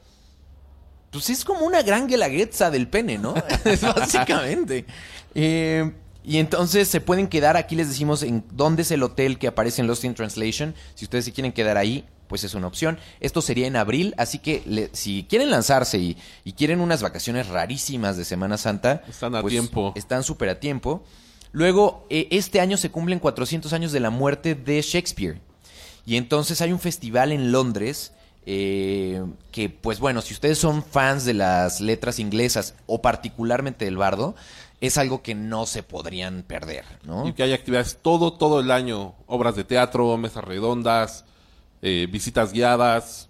Pues 1.10 1.30
es 1.30 1.44
como 1.44 1.64
una 1.64 1.82
gran 1.82 2.06
guelaguetza 2.06 2.70
del 2.70 2.86
pene, 2.86 3.16
¿no? 3.16 3.34
Básicamente. 3.96 4.84
Eh, 5.34 5.90
y 6.22 6.36
entonces 6.36 6.86
se 6.88 7.00
pueden 7.00 7.28
quedar, 7.28 7.56
aquí 7.56 7.74
les 7.76 7.88
decimos 7.88 8.22
en 8.22 8.44
dónde 8.52 8.82
es 8.82 8.90
el 8.90 9.02
hotel 9.02 9.38
que 9.38 9.46
aparece 9.48 9.80
en 9.80 9.86
Lost 9.86 10.04
in 10.04 10.14
Translation. 10.14 10.74
Si 10.94 11.06
ustedes 11.06 11.24
se 11.24 11.32
quieren 11.32 11.52
quedar 11.52 11.78
ahí, 11.78 12.04
pues 12.28 12.44
es 12.44 12.54
una 12.54 12.66
opción. 12.66 12.98
Esto 13.20 13.42
sería 13.42 13.66
en 13.66 13.76
abril, 13.76 14.14
así 14.18 14.38
que 14.38 14.62
le- 14.66 14.90
si 14.92 15.26
quieren 15.28 15.50
lanzarse 15.50 15.98
y, 15.98 16.16
y 16.44 16.52
quieren 16.52 16.80
unas 16.80 17.02
vacaciones 17.02 17.48
rarísimas 17.48 18.16
de 18.16 18.24
Semana 18.24 18.56
Santa, 18.58 19.02
Están 19.08 19.34
a 19.34 19.40
pues, 19.40 19.52
tiempo. 19.52 19.92
Están 19.96 20.22
súper 20.22 20.48
a 20.50 20.60
tiempo. 20.60 21.02
Luego, 21.52 22.06
eh, 22.10 22.28
este 22.30 22.60
año 22.60 22.76
se 22.76 22.90
cumplen 22.90 23.18
400 23.18 23.72
años 23.72 23.90
de 23.92 24.00
la 24.00 24.10
muerte 24.10 24.54
de 24.54 24.80
Shakespeare. 24.82 25.40
Y 26.06 26.16
entonces 26.16 26.60
hay 26.60 26.72
un 26.72 26.78
festival 26.78 27.32
en 27.32 27.50
Londres 27.52 28.12
eh, 28.46 29.22
que, 29.52 29.68
pues 29.68 29.98
bueno, 30.00 30.22
si 30.22 30.32
ustedes 30.32 30.56
son 30.58 30.82
fans 30.82 31.24
de 31.26 31.34
las 31.34 31.80
letras 31.82 32.18
inglesas 32.18 32.74
o 32.86 33.02
particularmente 33.02 33.84
del 33.84 33.96
bardo, 33.98 34.34
es 34.80 34.96
algo 34.96 35.22
que 35.22 35.34
no 35.34 35.66
se 35.66 35.82
podrían 35.82 36.44
perder, 36.44 36.84
¿no? 37.02 37.26
Y 37.28 37.32
que 37.34 37.42
hay 37.42 37.52
actividades 37.52 37.98
todo, 38.00 38.32
todo 38.32 38.60
el 38.60 38.70
año. 38.70 39.14
Obras 39.26 39.54
de 39.56 39.64
teatro, 39.64 40.16
mesas 40.16 40.44
redondas, 40.44 41.24
eh, 41.82 42.06
visitas 42.10 42.52
guiadas, 42.52 43.28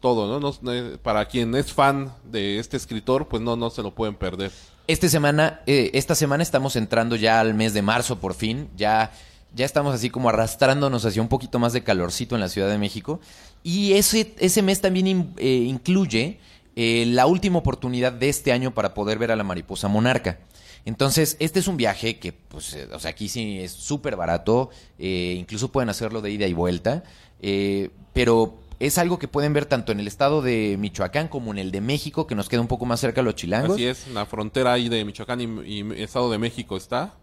todo, 0.00 0.26
¿no? 0.28 0.40
No- 0.40 0.72
no- 0.72 0.98
Para 0.98 1.24
quien 1.26 1.54
es 1.54 1.72
fan 1.72 2.12
de 2.24 2.58
este 2.58 2.76
escritor, 2.76 3.28
pues 3.28 3.42
no, 3.42 3.56
no 3.56 3.70
se 3.70 3.82
lo 3.82 3.94
pueden 3.94 4.14
perder. 4.14 4.50
Este 4.86 5.08
semana, 5.08 5.62
eh, 5.66 5.90
esta 5.94 6.14
semana 6.14 6.42
estamos 6.42 6.76
entrando 6.76 7.16
ya 7.16 7.40
al 7.40 7.54
mes 7.54 7.74
de 7.74 7.82
marzo 7.82 8.18
por 8.20 8.34
fin. 8.34 8.68
Ya, 8.76 9.10
ya 9.54 9.64
estamos 9.64 9.94
así 9.94 10.10
como 10.10 10.28
arrastrándonos 10.28 11.04
hacia 11.04 11.22
un 11.22 11.28
poquito 11.28 11.58
más 11.58 11.72
de 11.72 11.82
calorcito 11.82 12.34
en 12.36 12.40
la 12.40 12.48
Ciudad 12.48 12.68
de 12.68 12.78
México. 12.78 13.20
Y 13.64 13.94
ese, 13.94 14.34
ese 14.38 14.62
mes 14.62 14.80
también 14.80 15.32
eh, 15.38 15.64
incluye 15.66 16.38
eh, 16.76 17.04
la 17.08 17.26
última 17.26 17.58
oportunidad 17.58 18.12
de 18.12 18.28
este 18.28 18.52
año 18.52 18.72
para 18.74 18.94
poder 18.94 19.18
ver 19.18 19.32
a 19.32 19.36
la 19.36 19.42
mariposa 19.44 19.88
monarca. 19.88 20.38
Entonces, 20.86 21.36
este 21.40 21.58
es 21.60 21.68
un 21.68 21.76
viaje 21.76 22.18
que, 22.18 22.32
pues, 22.32 22.72
eh, 22.74 22.88
o 22.92 22.98
sea, 22.98 23.10
aquí 23.10 23.28
sí 23.28 23.58
es 23.58 23.72
súper 23.72 24.16
barato. 24.16 24.70
eh, 24.98 25.36
incluso 25.38 25.70
pueden 25.70 25.90
hacerlo 25.90 26.22
de 26.22 26.30
ida 26.30 26.46
y 26.46 26.54
vuelta. 26.54 27.02
eh, 27.42 27.90
pero 28.14 28.56
es 28.78 28.96
algo 28.98 29.18
que 29.18 29.26
pueden 29.28 29.52
ver 29.52 29.64
tanto 29.66 29.90
en 29.92 30.00
el 30.00 30.06
estado 30.06 30.40
de 30.42 30.76
Michoacán 30.78 31.28
como 31.28 31.50
en 31.50 31.58
el 31.58 31.70
de 31.70 31.80
México, 31.82 32.26
que 32.26 32.34
nos 32.34 32.48
queda 32.48 32.60
un 32.62 32.66
poco 32.68 32.84
más 32.86 33.00
cerca 33.00 33.20
a 33.20 33.24
los 33.24 33.34
chilangos. 33.34 33.74
Así 33.74 33.86
es, 33.86 34.06
la 34.08 34.24
frontera 34.26 34.72
ahí 34.74 34.88
de 34.88 35.04
Michoacán 35.04 35.40
y, 35.40 35.80
y 35.80 36.02
Estado 36.02 36.30
de 36.30 36.38
México 36.38 36.76
está. 36.76 37.14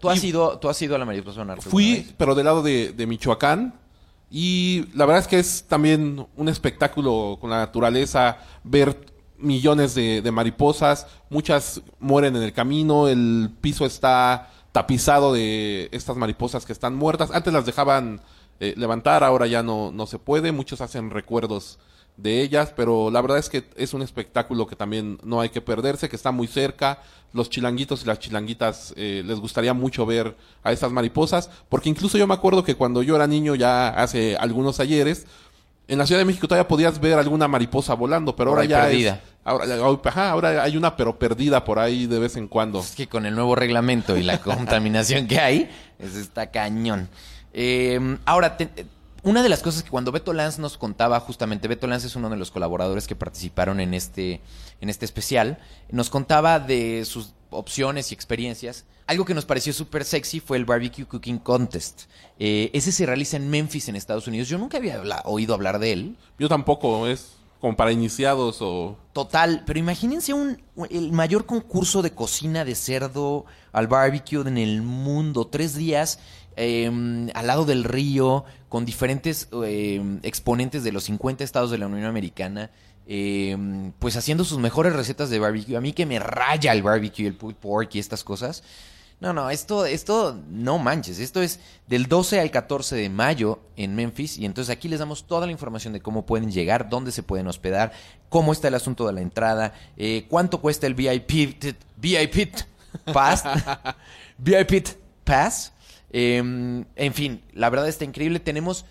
¿Tú 0.00 0.08
has, 0.10 0.22
Y- 0.24 0.28
ido, 0.28 0.58
¿Tú 0.58 0.68
has 0.68 0.80
ido 0.82 0.94
a 0.96 0.98
la 0.98 1.04
mariposa 1.04 1.44
Fui, 1.60 2.12
pero 2.18 2.34
del 2.34 2.44
lado 2.46 2.62
de, 2.62 2.92
de 2.92 3.06
Michoacán. 3.06 3.74
Y 4.30 4.86
la 4.94 5.04
verdad 5.04 5.20
es 5.22 5.28
que 5.28 5.38
es 5.38 5.64
también 5.68 6.26
un 6.36 6.48
espectáculo 6.48 7.36
con 7.40 7.50
la 7.50 7.58
naturaleza, 7.58 8.38
ver 8.64 9.11
millones 9.42 9.94
de, 9.94 10.30
mariposas, 10.32 11.06
muchas 11.28 11.82
mueren 12.00 12.36
en 12.36 12.42
el 12.42 12.52
camino, 12.52 13.08
el 13.08 13.50
piso 13.60 13.84
está 13.84 14.50
tapizado 14.72 15.32
de 15.32 15.88
estas 15.92 16.16
mariposas 16.16 16.64
que 16.64 16.72
están 16.72 16.94
muertas. 16.94 17.30
Antes 17.32 17.52
las 17.52 17.66
dejaban 17.66 18.20
eh, 18.60 18.74
levantar, 18.76 19.24
ahora 19.24 19.46
ya 19.46 19.62
no, 19.62 19.92
no 19.92 20.06
se 20.06 20.18
puede, 20.18 20.52
muchos 20.52 20.80
hacen 20.80 21.10
recuerdos 21.10 21.78
de 22.16 22.42
ellas, 22.42 22.72
pero 22.76 23.10
la 23.10 23.20
verdad 23.20 23.38
es 23.38 23.48
que 23.48 23.64
es 23.76 23.94
un 23.94 24.02
espectáculo 24.02 24.66
que 24.66 24.76
también 24.76 25.18
no 25.24 25.40
hay 25.40 25.48
que 25.48 25.60
perderse, 25.60 26.08
que 26.08 26.16
está 26.16 26.30
muy 26.30 26.46
cerca. 26.46 27.02
Los 27.32 27.48
chilanguitos 27.48 28.02
y 28.02 28.06
las 28.06 28.18
chilanguitas 28.18 28.92
eh, 28.96 29.22
les 29.24 29.40
gustaría 29.40 29.72
mucho 29.72 30.04
ver 30.04 30.36
a 30.62 30.72
estas 30.72 30.92
mariposas, 30.92 31.48
porque 31.68 31.88
incluso 31.88 32.18
yo 32.18 32.26
me 32.26 32.34
acuerdo 32.34 32.62
que 32.62 32.74
cuando 32.74 33.02
yo 33.02 33.16
era 33.16 33.26
niño, 33.26 33.54
ya 33.54 33.88
hace 33.88 34.36
algunos 34.36 34.80
ayeres, 34.80 35.26
en 35.88 35.98
la 35.98 36.06
Ciudad 36.06 36.20
de 36.20 36.24
México 36.24 36.46
todavía 36.48 36.68
podías 36.68 36.98
ver 37.00 37.18
alguna 37.18 37.48
mariposa 37.48 37.94
volando, 37.94 38.34
pero 38.36 38.50
ahora 38.50 38.64
ya 38.64 38.82
perdida. 38.82 39.14
es... 39.24 39.32
Ahora, 39.44 39.66
ajá, 40.04 40.30
ahora 40.30 40.62
hay 40.62 40.76
una 40.76 40.96
pero 40.96 41.18
perdida 41.18 41.64
por 41.64 41.78
ahí 41.80 42.06
de 42.06 42.18
vez 42.20 42.36
en 42.36 42.46
cuando. 42.46 42.80
Es 42.80 42.92
que 42.92 43.08
con 43.08 43.26
el 43.26 43.34
nuevo 43.34 43.54
reglamento 43.56 44.16
y 44.16 44.22
la 44.22 44.38
contaminación 44.42 45.26
que 45.26 45.40
hay, 45.40 45.70
es, 45.98 46.14
está 46.14 46.50
cañón. 46.50 47.08
Eh, 47.52 48.18
ahora, 48.24 48.56
te- 48.56 48.86
una 49.24 49.42
de 49.42 49.48
las 49.48 49.60
cosas 49.62 49.82
que 49.82 49.90
cuando 49.90 50.10
Beto 50.12 50.32
Lanz 50.32 50.58
nos 50.58 50.76
contaba, 50.78 51.18
justamente, 51.20 51.68
Beto 51.68 51.86
Lanz 51.86 52.04
es 52.04 52.16
uno 52.16 52.30
de 52.30 52.36
los 52.36 52.50
colaboradores 52.50 53.06
que 53.06 53.14
participaron 53.16 53.78
en 53.80 53.94
este, 53.94 54.40
en 54.80 54.88
este 54.88 55.04
especial, 55.04 55.58
nos 55.90 56.08
contaba 56.10 56.58
de 56.60 57.04
sus 57.04 57.32
opciones 57.50 58.10
y 58.10 58.14
experiencias. 58.14 58.84
Algo 59.12 59.26
que 59.26 59.34
nos 59.34 59.44
pareció 59.44 59.74
súper 59.74 60.06
sexy 60.06 60.40
fue 60.40 60.56
el 60.56 60.64
Barbecue 60.64 61.04
Cooking 61.04 61.36
Contest. 61.36 62.04
Eh, 62.38 62.70
ese 62.72 62.92
se 62.92 63.04
realiza 63.04 63.36
en 63.36 63.50
Memphis, 63.50 63.90
en 63.90 63.96
Estados 63.96 64.26
Unidos. 64.26 64.48
Yo 64.48 64.56
nunca 64.56 64.78
había 64.78 65.02
oído 65.26 65.52
hablar 65.52 65.78
de 65.78 65.92
él. 65.92 66.16
Yo 66.38 66.48
tampoco, 66.48 67.06
es 67.06 67.34
como 67.60 67.76
para 67.76 67.92
iniciados 67.92 68.62
o... 68.62 68.96
Total, 69.12 69.64
pero 69.66 69.78
imagínense 69.78 70.32
un, 70.32 70.62
el 70.88 71.12
mayor 71.12 71.44
concurso 71.44 72.00
de 72.00 72.12
cocina 72.12 72.64
de 72.64 72.74
cerdo 72.74 73.44
al 73.72 73.86
barbecue 73.86 74.40
en 74.48 74.56
el 74.56 74.80
mundo. 74.80 75.46
Tres 75.46 75.74
días 75.74 76.18
eh, 76.56 76.90
al 77.34 77.46
lado 77.46 77.66
del 77.66 77.84
río, 77.84 78.46
con 78.70 78.86
diferentes 78.86 79.50
eh, 79.62 80.00
exponentes 80.22 80.84
de 80.84 80.92
los 80.92 81.04
50 81.04 81.44
estados 81.44 81.70
de 81.70 81.76
la 81.76 81.86
Unión 81.86 82.06
Americana, 82.06 82.70
eh, 83.06 83.92
pues 83.98 84.16
haciendo 84.16 84.44
sus 84.44 84.58
mejores 84.58 84.94
recetas 84.94 85.28
de 85.28 85.38
barbecue. 85.38 85.76
A 85.76 85.82
mí 85.82 85.92
que 85.92 86.06
me 86.06 86.18
raya 86.18 86.72
el 86.72 86.82
barbecue, 86.82 87.26
el 87.26 87.34
pulled 87.34 87.56
pork 87.56 87.94
y 87.94 87.98
estas 87.98 88.24
cosas. 88.24 88.62
No, 89.22 89.32
no, 89.32 89.50
esto, 89.50 89.86
esto, 89.86 90.36
no 90.48 90.78
manches, 90.78 91.20
esto 91.20 91.42
es 91.42 91.60
del 91.86 92.08
12 92.08 92.40
al 92.40 92.50
14 92.50 92.96
de 92.96 93.08
mayo 93.08 93.60
en 93.76 93.94
Memphis 93.94 94.36
y 94.36 94.44
entonces 94.44 94.76
aquí 94.76 94.88
les 94.88 94.98
damos 94.98 95.28
toda 95.28 95.46
la 95.46 95.52
información 95.52 95.92
de 95.92 96.00
cómo 96.00 96.26
pueden 96.26 96.50
llegar, 96.50 96.88
dónde 96.88 97.12
se 97.12 97.22
pueden 97.22 97.46
hospedar, 97.46 97.92
cómo 98.28 98.50
está 98.50 98.66
el 98.66 98.74
asunto 98.74 99.06
de 99.06 99.12
la 99.12 99.20
entrada, 99.20 99.74
eh, 99.96 100.26
cuánto 100.28 100.60
cuesta 100.60 100.88
el 100.88 100.94
VIP, 100.94 101.54
VIP 101.98 102.52
Pass, 103.12 103.44
VIP 104.38 104.88
Pass, 105.22 105.72
eh, 106.10 106.38
en 106.38 107.14
fin, 107.14 107.44
la 107.52 107.70
verdad 107.70 107.86
está 107.86 108.04
increíble, 108.04 108.40
tenemos, 108.40 108.86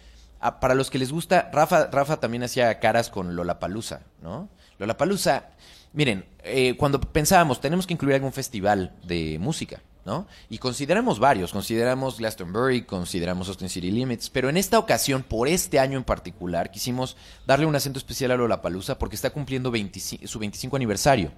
para 0.62 0.76
los 0.76 0.90
que 0.90 0.98
les 0.98 1.12
gusta, 1.12 1.50
Rafa, 1.52 1.88
Rafa 1.88 2.22
también 2.22 2.44
hacía 2.44 2.80
caras 2.80 3.10
con 3.10 3.36
Lollapalooza, 3.36 4.04
¿no? 4.22 4.48
Lollapalooza, 4.80 5.48
miren, 5.92 6.24
eh, 6.46 6.78
cuando 6.78 7.02
pensábamos, 7.02 7.60
tenemos 7.60 7.86
que 7.86 7.96
incluir 7.96 8.16
algún 8.16 8.32
festival 8.32 8.94
de 9.04 9.38
música, 9.38 9.82
¿no? 10.06 10.28
Y 10.50 10.58
consideramos 10.58 11.20
varios, 11.20 11.52
consideramos 11.52 12.18
Glastonbury, 12.18 12.84
consideramos 12.84 13.48
Austin 13.48 13.70
City 13.70 13.92
Limits, 13.92 14.30
pero 14.30 14.50
en 14.50 14.58
esta 14.58 14.80
ocasión, 14.80 15.24
por 15.24 15.48
este 15.48 15.80
año 15.80 15.98
en 15.98 16.04
particular, 16.04 16.72
quisimos 16.72 17.18
darle 17.46 17.66
un 17.66 17.76
acento 17.76 18.00
especial 18.00 18.32
a 18.32 18.38
Lollapalooza 18.38 18.98
porque 18.98 19.16
está 19.16 19.30
cumpliendo 19.30 19.72
25 19.72 20.28
su 20.28 20.40
25 20.40 20.76
aniversario. 20.76 21.32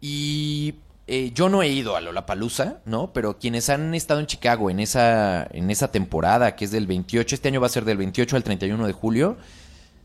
Y 0.00 0.76
eh, 1.06 1.32
yo 1.34 1.48
no 1.48 1.62
he 1.62 1.68
ido 1.68 1.96
a 1.96 2.00
Lollapalooza, 2.00 2.78
¿no? 2.84 3.12
Pero 3.12 3.38
quienes 3.38 3.68
han 3.68 3.94
estado 3.94 4.20
en 4.20 4.26
Chicago 4.26 4.70
en 4.70 4.78
esa, 4.78 5.46
en 5.50 5.70
esa 5.70 5.90
temporada, 5.90 6.54
que 6.54 6.64
es 6.64 6.70
del 6.70 6.86
28, 6.86 7.34
este 7.34 7.48
año 7.48 7.60
va 7.60 7.66
a 7.66 7.70
ser 7.70 7.84
del 7.84 7.96
28 7.96 8.36
al 8.36 8.44
31 8.44 8.86
de 8.86 8.92
julio, 8.92 9.36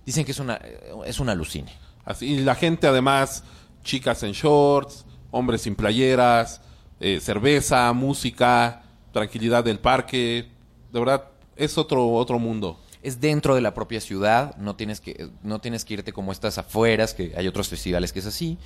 dicen 0.05 0.25
que 0.25 0.31
es 0.31 0.39
una, 0.39 0.59
es 1.05 1.19
alucine. 1.19 1.71
Así, 2.03 2.25
y 2.25 2.39
la 2.39 2.55
gente 2.55 2.87
además, 2.87 3.43
chicas 3.83 4.23
en 4.23 4.31
shorts, 4.31 5.05
hombres 5.31 5.61
sin 5.61 5.75
playeras, 5.75 6.61
eh, 6.99 7.19
cerveza, 7.21 7.91
música, 7.93 8.83
tranquilidad 9.11 9.63
del 9.63 9.79
parque. 9.79 10.47
De 10.91 10.99
verdad, 10.99 11.25
es 11.55 11.77
otro, 11.77 12.09
otro 12.13 12.39
mundo. 12.39 12.79
Es 13.01 13.21
dentro 13.21 13.53
de 13.55 13.61
la 13.61 13.73
propia 13.73 14.01
ciudad, 14.01 14.55
no 14.57 14.75
tienes 14.75 14.99
que, 14.99 15.29
no 15.43 15.59
tienes 15.59 15.85
que 15.85 15.95
irte 15.95 16.11
como 16.11 16.31
estas 16.31 16.57
afueras, 16.57 17.13
que 17.13 17.33
hay 17.37 17.47
otros 17.47 17.67
festivales 17.69 18.11
que 18.11 18.19
es 18.19 18.25
así. 18.25 18.57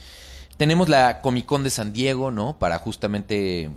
Tenemos 0.58 0.88
la 0.90 1.22
Comic 1.22 1.46
Con 1.46 1.64
de 1.64 1.70
San 1.70 1.92
Diego, 1.94 2.32
¿no? 2.32 2.58
Para 2.58 2.80
justamente 2.80 3.70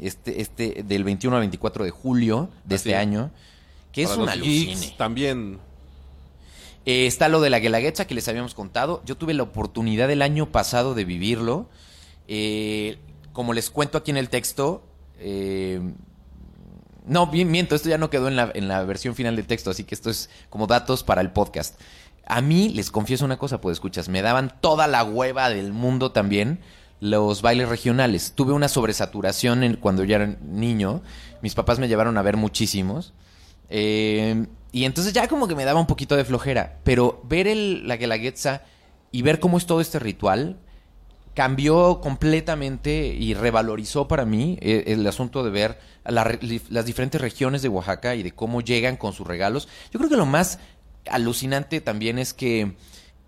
este, 0.00 0.40
este, 0.40 0.82
del 0.84 1.04
21 1.04 1.36
al 1.36 1.40
24 1.42 1.84
de 1.84 1.90
julio 1.90 2.48
de 2.64 2.74
Así 2.74 2.88
este 2.88 2.90
es. 2.90 2.96
año, 2.96 3.30
que 3.92 4.02
es 4.02 4.16
una 4.16 4.34
geeks, 4.34 4.72
alucine. 4.72 4.94
también. 4.96 5.58
Eh, 6.86 7.06
está 7.06 7.28
lo 7.28 7.40
de 7.40 7.50
la 7.50 7.58
Guelaguetza 7.58 8.06
que 8.06 8.14
les 8.14 8.26
habíamos 8.28 8.54
contado. 8.54 9.02
Yo 9.04 9.16
tuve 9.16 9.34
la 9.34 9.42
oportunidad 9.42 10.10
el 10.10 10.22
año 10.22 10.50
pasado 10.50 10.94
de 10.94 11.04
vivirlo. 11.04 11.68
Eh, 12.28 12.98
como 13.38 13.52
les 13.52 13.70
cuento 13.70 13.98
aquí 13.98 14.10
en 14.10 14.16
el 14.16 14.30
texto, 14.30 14.82
eh, 15.20 15.80
no, 17.06 17.26
miento, 17.26 17.76
esto 17.76 17.88
ya 17.88 17.96
no 17.96 18.10
quedó 18.10 18.26
en 18.26 18.34
la, 18.34 18.50
en 18.52 18.66
la 18.66 18.82
versión 18.82 19.14
final 19.14 19.36
del 19.36 19.46
texto, 19.46 19.70
así 19.70 19.84
que 19.84 19.94
esto 19.94 20.10
es 20.10 20.28
como 20.50 20.66
datos 20.66 21.04
para 21.04 21.20
el 21.20 21.30
podcast. 21.30 21.80
A 22.26 22.40
mí, 22.40 22.70
les 22.70 22.90
confieso 22.90 23.24
una 23.24 23.38
cosa, 23.38 23.60
pues 23.60 23.76
escuchas, 23.76 24.08
me 24.08 24.22
daban 24.22 24.52
toda 24.60 24.88
la 24.88 25.04
hueva 25.04 25.50
del 25.50 25.72
mundo 25.72 26.10
también 26.10 26.58
los 26.98 27.40
bailes 27.40 27.68
regionales. 27.68 28.32
Tuve 28.34 28.52
una 28.52 28.66
sobresaturación 28.66 29.78
cuando 29.80 30.02
yo 30.02 30.16
era 30.16 30.36
niño. 30.42 31.02
Mis 31.40 31.54
papás 31.54 31.78
me 31.78 31.86
llevaron 31.86 32.18
a 32.18 32.22
ver 32.22 32.36
muchísimos. 32.36 33.14
Eh, 33.70 34.46
y 34.72 34.82
entonces 34.82 35.12
ya 35.12 35.28
como 35.28 35.46
que 35.46 35.54
me 35.54 35.64
daba 35.64 35.78
un 35.78 35.86
poquito 35.86 36.16
de 36.16 36.24
flojera. 36.24 36.80
Pero 36.82 37.22
ver 37.22 37.46
el, 37.46 37.86
la 37.86 37.98
Guelaguetza 37.98 38.62
y 39.12 39.22
ver 39.22 39.38
cómo 39.38 39.58
es 39.58 39.66
todo 39.66 39.80
este 39.80 40.00
ritual 40.00 40.58
cambió 41.38 42.00
completamente 42.00 43.14
y 43.16 43.32
revalorizó 43.32 44.08
para 44.08 44.24
mí 44.24 44.58
eh, 44.60 44.82
el, 44.88 45.06
asunto 45.06 45.44
de 45.44 45.50
ver 45.50 45.78
la 46.04 46.36
las 46.68 46.84
diferentes 46.84 47.20
regiones 47.20 47.62
de 47.62 47.68
Oaxaca 47.68 48.16
y 48.16 48.24
de 48.24 48.32
cómo 48.32 48.60
llegan 48.60 48.96
con 48.96 49.12
sus 49.12 49.24
regalos. 49.24 49.68
Yo 49.92 50.00
creo 50.00 50.10
que 50.10 50.16
lo 50.16 50.26
más 50.26 50.58
alucinante 51.08 51.80
también 51.80 52.18
es 52.18 52.34
que 52.34 52.74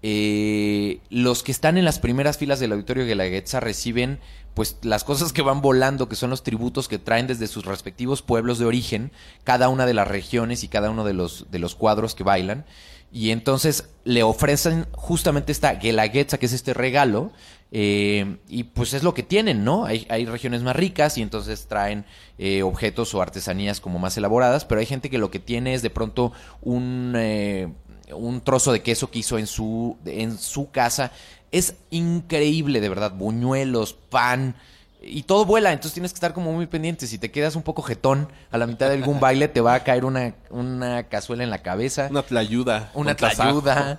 eh, 0.02 0.98
los 1.08 1.44
que 1.44 1.52
están 1.52 1.78
en 1.78 1.84
las 1.84 2.00
primeras 2.00 2.36
filas 2.36 2.58
del 2.58 2.72
auditorio 2.72 3.04
de 3.04 3.14
la 3.14 3.22
Guelaguetza 3.22 3.60
reciben 3.60 4.18
pues 4.54 4.78
las 4.82 5.04
cosas 5.04 5.32
que 5.32 5.42
van 5.42 5.60
volando, 5.60 6.08
que 6.08 6.16
son 6.16 6.30
los 6.30 6.42
tributos 6.42 6.88
que 6.88 6.98
traen 6.98 7.28
desde 7.28 7.46
sus 7.46 7.64
respectivos 7.64 8.22
pueblos 8.22 8.58
de 8.58 8.64
origen, 8.64 9.12
cada 9.44 9.68
una 9.68 9.86
de 9.86 9.94
las 9.94 10.08
regiones 10.08 10.64
y 10.64 10.68
cada 10.68 10.90
uno 10.90 11.04
de 11.04 11.14
los, 11.14 11.46
de 11.52 11.60
los 11.60 11.76
cuadros 11.76 12.16
que 12.16 12.24
bailan. 12.24 12.64
Y 13.12 13.30
entonces 13.30 13.88
le 14.04 14.24
ofrecen 14.24 14.86
justamente 14.92 15.52
esta 15.52 15.74
Guelaguetza, 15.74 16.38
que 16.38 16.46
es 16.46 16.52
este 16.52 16.74
regalo, 16.74 17.32
eh, 17.72 18.38
y 18.48 18.64
pues 18.64 18.94
es 18.94 19.02
lo 19.02 19.14
que 19.14 19.22
tienen, 19.22 19.64
¿no? 19.64 19.84
Hay, 19.84 20.06
hay 20.10 20.26
regiones 20.26 20.62
más 20.62 20.74
ricas 20.74 21.16
y 21.18 21.22
entonces 21.22 21.66
traen 21.68 22.04
eh, 22.38 22.62
objetos 22.62 23.14
o 23.14 23.22
artesanías 23.22 23.80
como 23.80 23.98
más 23.98 24.16
elaboradas, 24.16 24.64
pero 24.64 24.80
hay 24.80 24.86
gente 24.86 25.10
que 25.10 25.18
lo 25.18 25.30
que 25.30 25.38
tiene 25.38 25.74
es 25.74 25.82
de 25.82 25.90
pronto 25.90 26.32
un, 26.62 27.14
eh, 27.16 27.72
un 28.12 28.40
trozo 28.40 28.72
de 28.72 28.82
queso 28.82 29.10
que 29.10 29.20
hizo 29.20 29.38
en 29.38 29.46
su, 29.46 29.96
en 30.04 30.36
su 30.38 30.70
casa. 30.70 31.12
Es 31.52 31.76
increíble, 31.90 32.80
de 32.80 32.88
verdad. 32.88 33.12
Buñuelos, 33.12 33.92
pan. 33.92 34.56
Y 35.02 35.22
todo 35.22 35.46
vuela, 35.46 35.72
entonces 35.72 35.94
tienes 35.94 36.12
que 36.12 36.16
estar 36.16 36.34
como 36.34 36.52
muy 36.52 36.66
pendiente. 36.66 37.06
Si 37.06 37.16
te 37.16 37.30
quedas 37.30 37.56
un 37.56 37.62
poco 37.62 37.80
jetón 37.80 38.28
a 38.50 38.58
la 38.58 38.66
mitad 38.66 38.88
de 38.88 38.96
algún 38.96 39.18
baile, 39.18 39.48
te 39.48 39.62
va 39.62 39.74
a 39.74 39.82
caer 39.82 40.04
una, 40.04 40.34
una 40.50 41.04
cazuela 41.04 41.42
en 41.42 41.48
la 41.48 41.58
cabeza. 41.58 42.08
Una 42.10 42.22
tlayuda. 42.22 42.90
Una 42.94 43.14
tlayuda. 43.16 43.98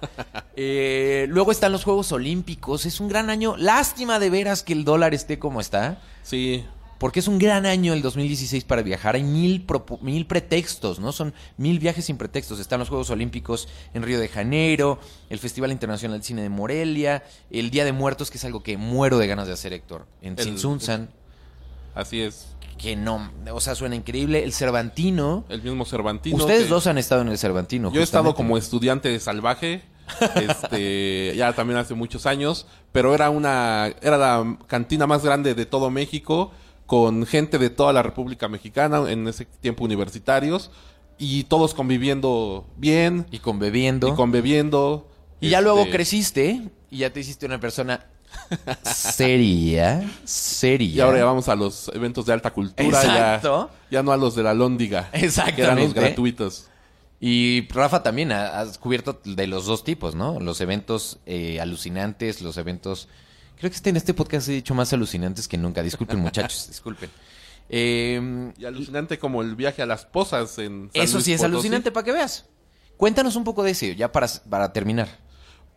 Eh, 0.55 1.25
luego 1.29 1.51
están 1.51 1.71
los 1.71 1.83
Juegos 1.83 2.11
Olímpicos. 2.11 2.85
Es 2.85 2.99
un 2.99 3.07
gran 3.07 3.29
año. 3.29 3.55
Lástima 3.57 4.19
de 4.19 4.29
veras 4.29 4.61
que 4.61 4.73
el 4.73 4.83
dólar 4.85 5.13
esté 5.15 5.39
como 5.39 5.59
está. 5.59 5.97
Sí. 6.21 6.65
Porque 7.01 7.19
es 7.19 7.27
un 7.27 7.39
gran 7.39 7.65
año 7.65 7.93
el 7.93 8.03
2016 8.03 8.63
para 8.63 8.83
viajar. 8.83 9.15
Hay 9.15 9.23
mil, 9.23 9.65
mil 10.01 10.27
pretextos, 10.27 10.99
¿no? 10.99 11.11
Son 11.11 11.33
mil 11.57 11.79
viajes 11.79 12.05
sin 12.05 12.15
pretextos. 12.15 12.59
Están 12.59 12.77
los 12.77 12.89
Juegos 12.89 13.09
Olímpicos 13.09 13.67
en 13.95 14.03
Río 14.03 14.19
de 14.19 14.27
Janeiro, 14.27 14.99
el 15.31 15.39
Festival 15.39 15.71
Internacional 15.71 16.19
de 16.19 16.23
Cine 16.23 16.43
de 16.43 16.49
Morelia, 16.49 17.23
el 17.49 17.71
Día 17.71 17.85
de 17.85 17.91
Muertos, 17.91 18.29
que 18.29 18.37
es 18.37 18.45
algo 18.45 18.61
que 18.61 18.77
muero 18.77 19.17
de 19.17 19.25
ganas 19.25 19.47
de 19.47 19.53
hacer, 19.53 19.73
Héctor. 19.73 20.05
En 20.21 20.35
Tzintzuntzan, 20.35 21.09
Así 21.95 22.21
es. 22.21 22.49
que 22.77 22.95
no, 22.95 23.31
o 23.51 23.59
sea, 23.61 23.73
suena 23.73 23.95
increíble. 23.95 24.43
El 24.43 24.53
Cervantino. 24.53 25.43
El 25.49 25.63
mismo 25.63 25.85
Cervantino. 25.85 26.37
Ustedes 26.37 26.65
que- 26.65 26.69
dos 26.69 26.85
han 26.85 26.99
estado 26.99 27.23
en 27.23 27.29
el 27.29 27.39
Cervantino. 27.39 27.91
Yo 27.91 28.01
he 28.01 28.03
estado 28.03 28.35
como 28.35 28.59
estudiante 28.59 29.19
salvaje, 29.19 29.81
este, 30.35 31.33
ya 31.35 31.53
también 31.53 31.79
hace 31.79 31.95
muchos 31.95 32.27
años, 32.27 32.67
pero 32.91 33.15
era 33.15 33.31
una, 33.31 33.91
era 34.03 34.19
la 34.19 34.57
cantina 34.67 35.07
más 35.07 35.23
grande 35.23 35.55
de 35.55 35.65
todo 35.65 35.89
México, 35.89 36.51
con 36.91 37.25
gente 37.25 37.57
de 37.57 37.69
toda 37.69 37.93
la 37.93 38.03
República 38.03 38.49
Mexicana, 38.49 39.09
en 39.09 39.25
ese 39.25 39.45
tiempo 39.45 39.85
universitarios, 39.85 40.71
y 41.17 41.45
todos 41.45 41.73
conviviendo 41.73 42.67
bien, 42.75 43.25
Y 43.31 43.39
con 43.39 43.59
bebiendo. 43.59 44.09
y 44.09 44.11
conviviendo. 44.11 45.07
Y 45.39 45.47
ya 45.51 45.59
este, 45.59 45.69
luego 45.69 45.89
creciste 45.89 46.69
y 46.89 46.97
ya 46.97 47.13
te 47.13 47.21
hiciste 47.21 47.45
una 47.45 47.61
persona 47.61 48.07
seria, 48.83 50.03
seria. 50.25 50.93
Y 50.93 50.99
ahora 50.99 51.19
ya 51.19 51.23
vamos 51.23 51.47
a 51.47 51.55
los 51.55 51.89
eventos 51.95 52.25
de 52.25 52.33
alta 52.33 52.51
cultura, 52.51 53.01
Exacto. 53.01 53.71
ya, 53.89 53.99
ya 53.99 54.03
no 54.03 54.11
a 54.11 54.17
los 54.17 54.35
de 54.35 54.43
la 54.43 54.53
Lóndiga, 54.53 55.09
que 55.11 55.17
eran 55.19 55.27
los 55.27 55.37
Exactamente. 55.37 55.97
gratuitos. 56.01 56.67
Y 57.21 57.69
Rafa 57.69 58.03
también 58.03 58.33
ha, 58.33 58.59
ha 58.59 58.65
descubierto 58.65 59.21
de 59.23 59.47
los 59.47 59.65
dos 59.65 59.85
tipos, 59.85 60.13
¿no? 60.13 60.41
Los 60.41 60.59
eventos 60.59 61.19
eh, 61.25 61.61
alucinantes, 61.61 62.41
los 62.41 62.57
eventos... 62.57 63.07
Creo 63.61 63.69
que 63.69 63.75
este, 63.75 63.91
en 63.91 63.97
este 63.97 64.15
podcast 64.15 64.49
he 64.49 64.53
dicho 64.53 64.73
más 64.73 64.91
alucinantes 64.91 65.47
que 65.47 65.55
nunca. 65.55 65.83
Disculpen, 65.83 66.19
muchachos, 66.19 66.65
disculpen. 66.69 67.11
Eh, 67.69 68.51
Y 68.57 68.65
alucinante 68.65 69.19
como 69.19 69.43
el 69.43 69.55
viaje 69.55 69.83
a 69.83 69.85
las 69.85 70.03
posas 70.03 70.57
en 70.57 70.89
San 70.91 71.03
eso 71.03 71.13
Luis 71.17 71.25
sí 71.25 71.33
es 71.33 71.41
Potosí. 71.41 71.53
alucinante 71.53 71.91
para 71.91 72.03
que 72.03 72.11
veas. 72.11 72.45
Cuéntanos 72.97 73.35
un 73.35 73.43
poco 73.43 73.61
de 73.61 73.69
eso, 73.71 73.85
ya 73.85 74.11
para, 74.11 74.27
para 74.49 74.73
terminar. 74.73 75.07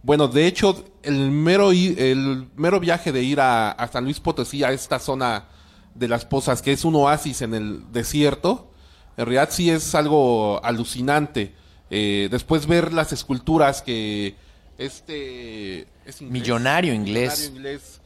Bueno, 0.03 0.29
de 0.29 0.47
hecho, 0.47 0.83
el 1.03 1.31
mero, 1.31 1.73
el 1.73 2.49
mero 2.57 2.81
viaje 2.81 3.13
de 3.13 3.23
ir 3.23 3.39
a, 3.41 3.71
a 3.73 3.87
San 3.89 4.05
Luis 4.05 4.19
Potosí, 4.19 4.65
a 4.65 4.73
esta 4.73 4.99
zona 4.99 5.49
de 5.95 6.09
las 6.09 6.25
pozas, 6.25 6.63
que 6.63 6.73
es 6.73 6.87
un 6.87 6.95
oasis 6.97 7.43
en 7.43 7.53
el 7.53 7.93
desierto, 7.93 8.73
en 9.19 9.27
realidad 9.27 9.51
sí 9.53 9.71
es 9.71 9.95
algo 9.95 10.65
alucinante. 10.65 11.55
Eh, 11.91 12.29
después 12.31 12.67
ver 12.67 12.95
las 12.95 13.13
esculturas 13.13 13.83
que 13.83 14.37
este... 14.79 15.87
¿es 16.07 16.21
inglés? 16.21 16.33
Millonario 16.43 16.93
inglés. 16.95 17.39
Millonario 17.51 17.57
inglés. 17.73 18.01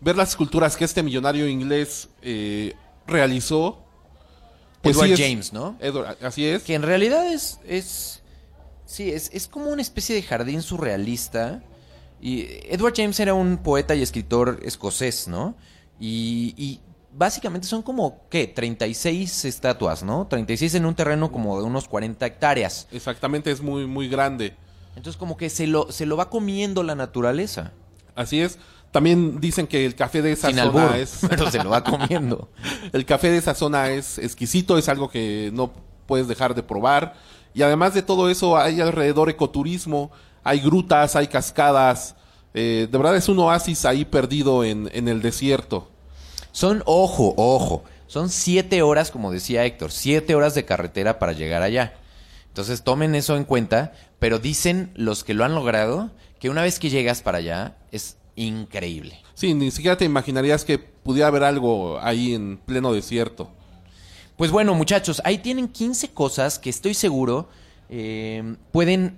Ver 0.00 0.16
las 0.16 0.30
esculturas 0.30 0.76
que 0.76 0.84
este 0.84 1.02
millonario 1.02 1.48
inglés 1.48 2.08
eh, 2.22 2.74
realizó. 3.06 3.82
pues 4.82 4.96
Edward 4.96 5.08
sí 5.08 5.12
es- 5.14 5.20
James, 5.30 5.52
¿no? 5.52 5.76
Edward- 5.80 6.16
así 6.22 6.44
es. 6.46 6.62
Que 6.62 6.74
en 6.74 6.82
realidad 6.82 7.26
es. 7.32 7.58
es 7.66 8.22
sí, 8.84 9.10
es, 9.10 9.30
es 9.32 9.48
como 9.48 9.70
una 9.70 9.80
especie 9.82 10.14
de 10.14 10.22
jardín 10.22 10.60
surrealista. 10.62 11.62
Y 12.20 12.46
Edward 12.70 12.94
James 12.96 13.18
era 13.20 13.34
un 13.34 13.58
poeta 13.58 13.94
y 13.94 14.02
escritor 14.02 14.60
escocés, 14.62 15.26
¿no? 15.28 15.54
Y, 16.00 16.54
y 16.56 16.80
básicamente 17.12 17.66
son 17.66 17.82
como, 17.82 18.26
¿qué? 18.30 18.46
36 18.46 19.44
estatuas, 19.46 20.02
¿no? 20.02 20.26
36 20.26 20.74
en 20.74 20.86
un 20.86 20.94
terreno 20.94 21.30
como 21.32 21.58
de 21.58 21.64
unos 21.64 21.86
40 21.88 22.24
hectáreas. 22.26 22.88
Exactamente, 22.92 23.50
es 23.50 23.60
muy, 23.62 23.86
muy 23.86 24.08
grande. 24.08 24.54
Entonces 24.96 25.16
como 25.16 25.36
que 25.36 25.50
se 25.50 25.66
lo, 25.66 25.90
se 25.90 26.06
lo 26.06 26.16
va 26.16 26.30
comiendo 26.30 26.82
la 26.82 26.94
naturaleza. 26.94 27.72
Así 28.14 28.40
es. 28.40 28.58
También 28.90 29.40
dicen 29.40 29.66
que 29.66 29.84
el 29.84 29.96
café 29.96 30.22
de 30.22 30.32
esa 30.32 30.48
Sin 30.48 30.56
zona 30.58 30.84
albur, 30.84 30.96
es 30.96 31.18
pero 31.28 31.50
se 31.50 31.62
lo 31.62 31.70
va 31.70 31.82
comiendo. 31.82 32.48
el 32.92 33.04
café 33.04 33.30
de 33.30 33.38
esa 33.38 33.54
zona 33.54 33.90
es 33.90 34.18
exquisito, 34.18 34.78
es 34.78 34.88
algo 34.88 35.08
que 35.08 35.50
no 35.52 35.72
puedes 36.06 36.28
dejar 36.28 36.54
de 36.54 36.62
probar. 36.62 37.14
Y 37.54 37.62
además 37.62 37.94
de 37.94 38.02
todo 38.02 38.30
eso, 38.30 38.56
hay 38.56 38.80
alrededor 38.80 39.30
ecoturismo, 39.30 40.12
hay 40.44 40.60
grutas, 40.60 41.16
hay 41.16 41.26
cascadas. 41.26 42.14
Eh, 42.52 42.88
de 42.90 42.98
verdad 42.98 43.16
es 43.16 43.28
un 43.28 43.38
oasis 43.40 43.84
ahí 43.84 44.04
perdido 44.04 44.62
en, 44.62 44.88
en 44.92 45.08
el 45.08 45.22
desierto. 45.22 45.90
Son, 46.52 46.84
ojo, 46.86 47.34
ojo, 47.36 47.82
son 48.06 48.30
siete 48.30 48.82
horas, 48.82 49.10
como 49.10 49.32
decía 49.32 49.64
Héctor, 49.64 49.90
siete 49.90 50.36
horas 50.36 50.54
de 50.54 50.64
carretera 50.64 51.18
para 51.18 51.32
llegar 51.32 51.62
allá. 51.62 51.94
Entonces 52.54 52.84
tomen 52.84 53.16
eso 53.16 53.36
en 53.36 53.42
cuenta, 53.42 53.94
pero 54.20 54.38
dicen 54.38 54.92
los 54.94 55.24
que 55.24 55.34
lo 55.34 55.44
han 55.44 55.56
logrado 55.56 56.12
que 56.38 56.50
una 56.50 56.62
vez 56.62 56.78
que 56.78 56.88
llegas 56.88 57.20
para 57.20 57.38
allá 57.38 57.78
es 57.90 58.16
increíble. 58.36 59.20
Sí, 59.34 59.54
ni 59.54 59.72
siquiera 59.72 59.96
te 59.96 60.04
imaginarías 60.04 60.64
que 60.64 60.78
pudiera 60.78 61.26
haber 61.26 61.42
algo 61.42 61.98
ahí 62.00 62.32
en 62.32 62.58
pleno 62.58 62.92
desierto. 62.92 63.50
Pues 64.36 64.52
bueno, 64.52 64.72
muchachos, 64.74 65.20
ahí 65.24 65.38
tienen 65.38 65.66
15 65.66 66.10
cosas 66.10 66.60
que 66.60 66.70
estoy 66.70 66.94
seguro 66.94 67.48
eh, 67.88 68.54
pueden 68.70 69.16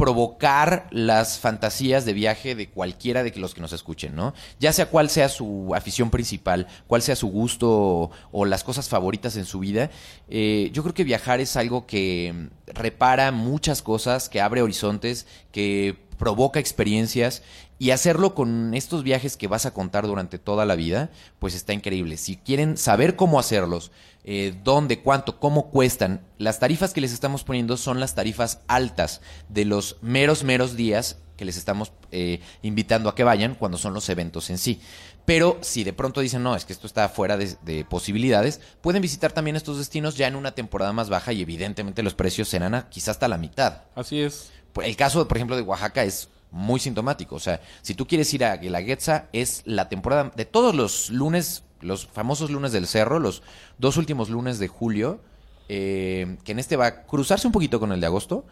provocar 0.00 0.86
las 0.90 1.38
fantasías 1.38 2.06
de 2.06 2.14
viaje 2.14 2.54
de 2.54 2.70
cualquiera 2.70 3.22
de 3.22 3.32
los 3.36 3.52
que 3.52 3.60
nos 3.60 3.74
escuchen, 3.74 4.16
¿no? 4.16 4.32
Ya 4.58 4.72
sea 4.72 4.86
cuál 4.86 5.10
sea 5.10 5.28
su 5.28 5.74
afición 5.74 6.08
principal, 6.08 6.66
cuál 6.86 7.02
sea 7.02 7.14
su 7.16 7.28
gusto 7.28 8.10
o, 8.32 8.44
las 8.46 8.64
cosas 8.64 8.88
favoritas 8.88 9.36
en 9.36 9.44
su 9.44 9.58
vida, 9.58 9.90
eh, 10.30 10.70
yo 10.72 10.82
creo 10.82 10.94
que 10.94 11.04
viajar 11.04 11.40
es 11.40 11.54
algo 11.54 11.86
que 11.86 12.48
repara 12.68 13.30
muchas 13.30 13.82
cosas, 13.82 14.30
que 14.30 14.40
abre 14.40 14.62
horizontes, 14.62 15.26
que 15.52 15.98
provoca 16.20 16.60
experiencias 16.60 17.42
y 17.78 17.90
hacerlo 17.92 18.34
con 18.34 18.74
estos 18.74 19.02
viajes 19.02 19.38
que 19.38 19.48
vas 19.48 19.64
a 19.64 19.72
contar 19.72 20.06
durante 20.06 20.38
toda 20.38 20.66
la 20.66 20.76
vida, 20.76 21.10
pues 21.38 21.54
está 21.54 21.72
increíble. 21.72 22.18
Si 22.18 22.36
quieren 22.36 22.76
saber 22.76 23.16
cómo 23.16 23.40
hacerlos, 23.40 23.90
eh, 24.22 24.54
dónde, 24.62 25.00
cuánto, 25.00 25.40
cómo 25.40 25.70
cuestan, 25.70 26.20
las 26.36 26.58
tarifas 26.58 26.92
que 26.92 27.00
les 27.00 27.12
estamos 27.14 27.42
poniendo 27.42 27.78
son 27.78 27.98
las 28.00 28.14
tarifas 28.14 28.60
altas 28.68 29.22
de 29.48 29.64
los 29.64 29.96
meros, 30.02 30.44
meros 30.44 30.76
días 30.76 31.16
que 31.38 31.46
les 31.46 31.56
estamos 31.56 31.90
eh, 32.12 32.40
invitando 32.60 33.08
a 33.08 33.14
que 33.14 33.24
vayan 33.24 33.54
cuando 33.54 33.78
son 33.78 33.94
los 33.94 34.10
eventos 34.10 34.50
en 34.50 34.58
sí. 34.58 34.78
Pero 35.24 35.56
si 35.62 35.84
de 35.84 35.92
pronto 35.94 36.20
dicen, 36.20 36.42
no, 36.42 36.54
es 36.54 36.66
que 36.66 36.72
esto 36.74 36.86
está 36.86 37.08
fuera 37.08 37.38
de, 37.38 37.56
de 37.62 37.84
posibilidades, 37.86 38.60
pueden 38.82 39.00
visitar 39.00 39.32
también 39.32 39.56
estos 39.56 39.78
destinos 39.78 40.16
ya 40.16 40.26
en 40.26 40.34
una 40.36 40.52
temporada 40.52 40.92
más 40.92 41.08
baja 41.08 41.32
y 41.32 41.40
evidentemente 41.40 42.02
los 42.02 42.14
precios 42.14 42.48
serán 42.48 42.74
a- 42.74 42.90
quizás 42.90 43.10
hasta 43.10 43.28
la 43.28 43.38
mitad. 43.38 43.84
Así 43.94 44.20
es. 44.20 44.50
Pues, 44.72 44.88
El 44.88 44.96
caso, 44.96 45.26
por 45.26 45.36
ejemplo, 45.36 45.56
de 45.56 45.62
Oaxaca 45.62 46.04
es 46.04 46.28
muy 46.50 46.80
sintomático. 46.80 47.36
O 47.36 47.40
sea, 47.40 47.60
si 47.82 47.94
tú 47.94 48.06
quieres 48.06 48.32
ir 48.34 48.44
a 48.44 48.56
Guelaguetza, 48.56 49.26
es 49.32 49.62
la 49.64 49.88
temporada 49.88 50.32
de 50.34 50.44
todos 50.44 50.74
los 50.74 51.10
lunes, 51.10 51.64
los 51.80 52.06
famosos 52.06 52.50
lunes 52.50 52.72
del 52.72 52.86
cerro, 52.86 53.18
los 53.18 53.42
dos 53.78 53.96
últimos 53.96 54.30
lunes 54.30 54.58
de 54.58 54.68
julio, 54.68 55.20
eh, 55.68 56.36
que 56.44 56.52
en 56.52 56.58
este 56.58 56.76
va 56.76 56.86
a 56.86 57.02
cruzarse 57.04 57.46
un 57.46 57.52
poquito 57.52 57.78
con 57.80 57.92
el 57.92 58.00
de 58.00 58.06
agosto. 58.06 58.44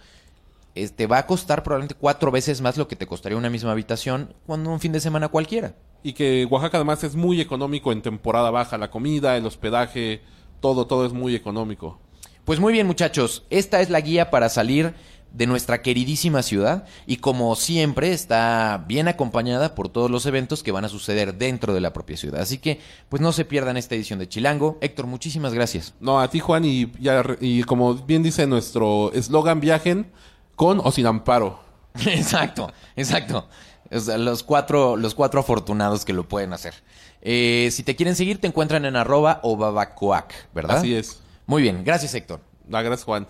Este 0.74 1.07
va 1.09 1.18
a 1.18 1.26
costar 1.26 1.64
probablemente 1.64 1.96
cuatro 1.98 2.31
veces 2.31 2.61
más 2.61 2.76
lo 2.76 2.87
que 2.87 2.94
te 2.94 3.07
costaría 3.07 3.37
una 3.37 3.50
misma 3.50 3.72
habitación 3.72 4.35
cuando 4.46 4.70
un 4.70 4.78
fin 4.78 4.92
de 4.92 5.00
semana 5.00 5.28
cualquiera. 5.28 5.74
Y 6.04 6.12
que 6.12 6.44
Oaxaca 6.44 6.76
además 6.78 7.02
es 7.02 7.16
muy 7.16 7.40
económico 7.40 7.90
en 7.90 8.02
temporada 8.02 8.50
baja. 8.52 8.78
La 8.78 8.90
comida, 8.90 9.37
el 9.37 9.46
hospedaje, 9.46 10.22
todo, 10.61 10.87
todo 10.87 11.04
es 11.04 11.12
muy 11.12 11.35
económico. 11.35 11.98
Pues 12.44 12.61
muy 12.61 12.72
bien, 12.72 12.87
muchachos, 12.87 13.44
esta 13.50 13.81
es 13.81 13.90
la 13.90 14.00
guía 14.00 14.31
para 14.31 14.48
salir 14.48 14.94
de 15.32 15.46
nuestra 15.46 15.82
queridísima 15.82 16.42
ciudad 16.42 16.86
y 17.06 17.18
como 17.18 17.54
siempre 17.54 18.12
está 18.12 18.84
bien 18.88 19.08
acompañada 19.08 19.74
por 19.74 19.88
todos 19.88 20.10
los 20.10 20.26
eventos 20.26 20.62
que 20.62 20.72
van 20.72 20.84
a 20.84 20.88
suceder 20.88 21.34
dentro 21.34 21.74
de 21.74 21.80
la 21.80 21.92
propia 21.92 22.16
ciudad. 22.16 22.40
Así 22.40 22.58
que 22.58 22.80
pues 23.08 23.22
no 23.22 23.32
se 23.32 23.44
pierdan 23.44 23.76
esta 23.76 23.94
edición 23.94 24.18
de 24.18 24.28
Chilango. 24.28 24.78
Héctor, 24.80 25.06
muchísimas 25.06 25.54
gracias. 25.54 25.94
No, 26.00 26.20
a 26.20 26.28
ti 26.28 26.40
Juan 26.40 26.64
y, 26.64 26.90
ya, 27.00 27.22
y 27.40 27.62
como 27.64 27.94
bien 27.94 28.22
dice 28.22 28.46
nuestro 28.46 29.12
eslogan, 29.12 29.60
viajen 29.60 30.10
con 30.56 30.80
o 30.82 30.90
sin 30.90 31.06
amparo. 31.06 31.60
exacto, 32.06 32.72
exacto. 32.96 33.48
O 33.90 34.00
sea, 34.00 34.18
los 34.18 34.42
cuatro, 34.42 34.96
los 34.96 35.14
cuatro 35.14 35.40
afortunados 35.40 36.04
que 36.04 36.12
lo 36.12 36.28
pueden 36.28 36.52
hacer. 36.52 36.74
Eh, 37.22 37.68
si 37.72 37.82
te 37.82 37.96
quieren 37.96 38.14
seguir, 38.14 38.40
te 38.40 38.46
encuentran 38.46 38.84
en 38.84 38.96
arroba 38.96 39.40
o 39.42 39.56
babacoac, 39.56 40.52
¿verdad? 40.54 40.78
Así 40.78 40.94
es. 40.94 41.20
Muy 41.46 41.62
bien, 41.62 41.82
gracias 41.84 42.14
Héctor. 42.14 42.40
Gracias, 42.68 43.04
Juan. 43.04 43.26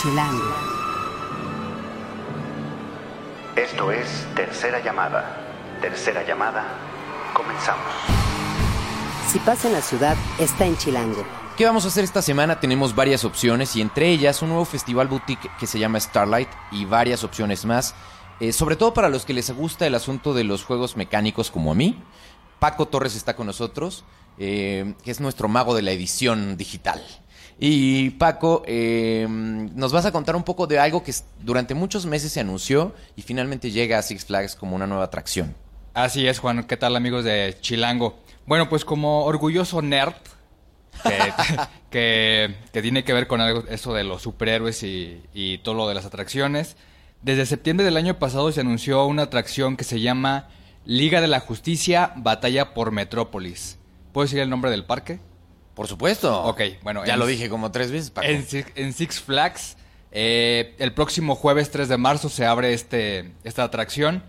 Chilango. 0.00 0.75
Esto 3.56 3.90
es 3.90 4.26
Tercera 4.34 4.84
Llamada. 4.84 5.78
Tercera 5.80 6.22
Llamada. 6.22 6.62
Comenzamos. 7.32 7.86
Si 9.32 9.38
pasa 9.38 9.68
en 9.68 9.72
la 9.72 9.80
ciudad, 9.80 10.14
está 10.38 10.66
en 10.66 10.76
Chilango. 10.76 11.24
¿Qué 11.56 11.64
vamos 11.64 11.86
a 11.86 11.88
hacer 11.88 12.04
esta 12.04 12.20
semana? 12.20 12.60
Tenemos 12.60 12.94
varias 12.94 13.24
opciones 13.24 13.74
y 13.74 13.80
entre 13.80 14.10
ellas 14.10 14.42
un 14.42 14.50
nuevo 14.50 14.66
festival 14.66 15.08
boutique 15.08 15.50
que 15.58 15.66
se 15.66 15.78
llama 15.78 15.98
Starlight 15.98 16.50
y 16.70 16.84
varias 16.84 17.24
opciones 17.24 17.64
más. 17.64 17.94
Eh, 18.40 18.52
sobre 18.52 18.76
todo 18.76 18.92
para 18.92 19.08
los 19.08 19.24
que 19.24 19.32
les 19.32 19.50
gusta 19.50 19.86
el 19.86 19.94
asunto 19.94 20.34
de 20.34 20.44
los 20.44 20.62
juegos 20.62 20.98
mecánicos 20.98 21.50
como 21.50 21.72
a 21.72 21.74
mí. 21.74 21.98
Paco 22.58 22.88
Torres 22.88 23.16
está 23.16 23.36
con 23.36 23.46
nosotros, 23.46 24.04
eh, 24.36 24.92
que 25.02 25.10
es 25.10 25.18
nuestro 25.20 25.48
mago 25.48 25.74
de 25.74 25.80
la 25.80 25.92
edición 25.92 26.58
digital. 26.58 27.02
Y 27.58 28.10
Paco, 28.10 28.62
eh, 28.66 29.26
nos 29.28 29.92
vas 29.92 30.04
a 30.04 30.12
contar 30.12 30.36
un 30.36 30.42
poco 30.42 30.66
de 30.66 30.78
algo 30.78 31.02
que 31.02 31.14
durante 31.40 31.74
muchos 31.74 32.04
meses 32.04 32.32
se 32.32 32.40
anunció 32.40 32.94
y 33.16 33.22
finalmente 33.22 33.70
llega 33.70 33.98
a 33.98 34.02
Six 34.02 34.26
Flags 34.26 34.56
como 34.56 34.76
una 34.76 34.86
nueva 34.86 35.04
atracción. 35.04 35.54
Así 35.94 36.26
es, 36.26 36.38
Juan. 36.38 36.64
¿Qué 36.64 36.76
tal, 36.76 36.94
amigos 36.96 37.24
de 37.24 37.56
Chilango? 37.60 38.18
Bueno, 38.44 38.68
pues 38.68 38.84
como 38.84 39.24
orgulloso 39.24 39.80
nerd, 39.80 40.12
que, 41.02 41.18
que, 41.90 42.54
que 42.72 42.82
tiene 42.82 43.04
que 43.04 43.14
ver 43.14 43.26
con 43.26 43.40
algo, 43.40 43.64
eso 43.70 43.94
de 43.94 44.04
los 44.04 44.20
superhéroes 44.20 44.82
y, 44.82 45.22
y 45.32 45.58
todo 45.58 45.74
lo 45.74 45.88
de 45.88 45.94
las 45.94 46.04
atracciones, 46.04 46.76
desde 47.22 47.46
septiembre 47.46 47.86
del 47.86 47.96
año 47.96 48.18
pasado 48.18 48.52
se 48.52 48.60
anunció 48.60 49.06
una 49.06 49.22
atracción 49.22 49.78
que 49.78 49.84
se 49.84 50.00
llama 50.00 50.48
Liga 50.84 51.22
de 51.22 51.28
la 51.28 51.40
Justicia 51.40 52.12
Batalla 52.16 52.74
por 52.74 52.92
Metrópolis. 52.92 53.78
¿Puedo 54.12 54.26
decir 54.26 54.40
el 54.40 54.50
nombre 54.50 54.70
del 54.70 54.84
parque? 54.84 55.18
Por 55.76 55.86
supuesto. 55.86 56.42
Ok, 56.44 56.60
bueno, 56.82 57.04
Ya 57.06 57.12
en- 57.14 57.20
lo 57.20 57.26
dije 57.26 57.48
como 57.48 57.70
tres 57.70 57.92
veces, 57.92 58.10
Paco. 58.10 58.26
En, 58.26 58.44
Six- 58.44 58.72
en 58.74 58.92
Six 58.92 59.20
Flags, 59.20 59.76
eh, 60.10 60.74
el 60.78 60.92
próximo 60.92 61.36
jueves 61.36 61.70
3 61.70 61.88
de 61.88 61.96
marzo 61.98 62.28
se 62.28 62.44
abre 62.46 62.72
este, 62.72 63.30
esta 63.44 63.62
atracción. 63.62 64.24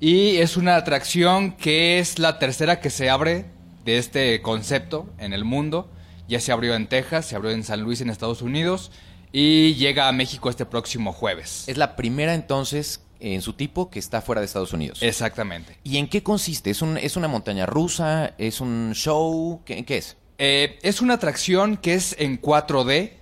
Y 0.00 0.38
es 0.38 0.56
una 0.56 0.76
atracción 0.76 1.52
que 1.52 1.98
es 1.98 2.18
la 2.18 2.38
tercera 2.38 2.80
que 2.80 2.90
se 2.90 3.10
abre 3.10 3.44
de 3.84 3.98
este 3.98 4.40
concepto 4.42 5.08
en 5.18 5.32
el 5.34 5.44
mundo. 5.44 5.90
Ya 6.26 6.40
se 6.40 6.52
abrió 6.52 6.74
en 6.74 6.86
Texas, 6.88 7.26
se 7.26 7.36
abrió 7.36 7.50
en 7.52 7.62
San 7.64 7.82
Luis 7.82 8.00
en 8.00 8.08
Estados 8.08 8.40
Unidos 8.40 8.90
y 9.32 9.74
llega 9.74 10.08
a 10.08 10.12
México 10.12 10.48
este 10.48 10.64
próximo 10.64 11.12
jueves. 11.12 11.64
Es 11.68 11.76
la 11.76 11.96
primera 11.96 12.34
entonces 12.34 13.02
en 13.20 13.42
su 13.42 13.52
tipo 13.52 13.90
que 13.90 13.98
está 13.98 14.22
fuera 14.22 14.40
de 14.40 14.46
Estados 14.46 14.72
Unidos. 14.72 15.02
Exactamente. 15.02 15.76
¿Y 15.84 15.98
en 15.98 16.08
qué 16.08 16.22
consiste? 16.22 16.70
¿Es, 16.70 16.80
un, 16.80 16.96
¿Es 16.96 17.16
una 17.16 17.28
montaña 17.28 17.66
rusa? 17.66 18.32
¿Es 18.38 18.62
un 18.62 18.92
show? 18.94 19.60
¿Qué, 19.66 19.84
qué 19.84 19.98
es? 19.98 20.16
Eh, 20.42 20.78
es 20.80 21.02
una 21.02 21.14
atracción 21.14 21.76
que 21.76 21.92
es 21.92 22.16
en 22.18 22.40
4D. 22.40 23.12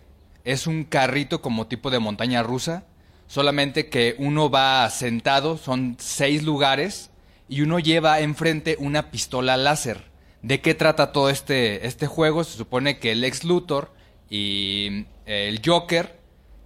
Es 0.44 0.68
un 0.68 0.85
carrito 0.85 1.42
como 1.42 1.66
tipo 1.66 1.90
de 1.90 1.98
montaña 1.98 2.44
rusa. 2.44 2.85
Solamente 3.26 3.88
que 3.88 4.14
uno 4.20 4.50
va 4.50 4.88
sentado, 4.88 5.59
son 5.59 5.96
seis 5.98 6.44
lugares, 6.44 7.11
y 7.48 7.62
uno 7.62 7.81
lleva 7.81 8.20
enfrente 8.20 8.76
una 8.78 9.11
pistola 9.11 9.57
láser. 9.57 10.04
¿De 10.42 10.61
qué 10.61 10.74
trata 10.74 11.11
todo 11.11 11.28
este, 11.28 11.88
este 11.88 12.07
juego? 12.07 12.44
Se 12.44 12.57
supone 12.57 13.00
que 13.00 13.11
el 13.11 13.24
ex 13.24 13.42
Luthor 13.42 13.92
y 14.31 15.07
eh, 15.26 15.48
el 15.48 15.61
Joker 15.64 16.20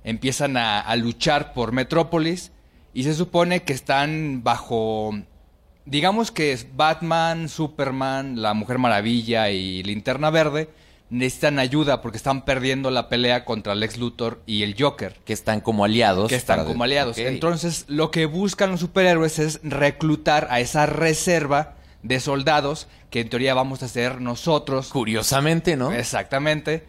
empiezan 0.05 0.59
a, 0.59 0.81
a 0.81 0.97
luchar 0.97 1.55
por 1.55 1.73
Metrópolis 1.73 2.53
y 2.93 3.05
se 3.05 3.15
supone 3.15 3.63
que 3.63 3.73
están 3.73 4.43
bajo 4.45 5.15
digamos 5.85 6.31
que 6.31 6.53
es 6.53 6.77
Batman, 6.77 7.49
Superman, 7.49 8.41
la 8.41 8.55
Mujer 8.55 8.79
Maravilla 8.79 9.51
y 9.51 9.83
Linterna 9.83 10.31
Verde 10.31 10.69
necesitan 11.13 11.59
ayuda 11.59 12.01
porque 12.01 12.17
están 12.17 12.45
perdiendo 12.45 12.91
la 12.91 13.09
pelea 13.09 13.45
contra 13.45 13.75
Lex 13.75 13.99
Luthor 13.99 14.41
y 14.47 14.63
el 14.63 14.75
Joker. 14.79 15.21
Que 15.25 15.35
están 15.35 15.61
como 15.61 15.85
aliados. 15.85 16.29
Que 16.29 16.37
están 16.37 16.65
como 16.65 16.85
aliados. 16.85 17.19
Entonces, 17.19 17.85
lo 17.89 18.11
que 18.11 18.25
buscan 18.25 18.71
los 18.71 18.81
superhéroes 18.81 19.39
es 19.39 19.61
reclutar 19.63 20.49
a 20.51 20.61
esa 20.61 20.87
reserva 20.87 21.75
de 22.03 22.19
soldados 22.19 22.89
que 23.11 23.21
en 23.21 23.29
teoría 23.29 23.53
vamos 23.53 23.83
a 23.83 23.89
ser 23.89 24.23
nosotros. 24.23 24.89
Curiosamente, 24.89 25.77
¿no? 25.77 25.93
Exactamente. 25.93 26.87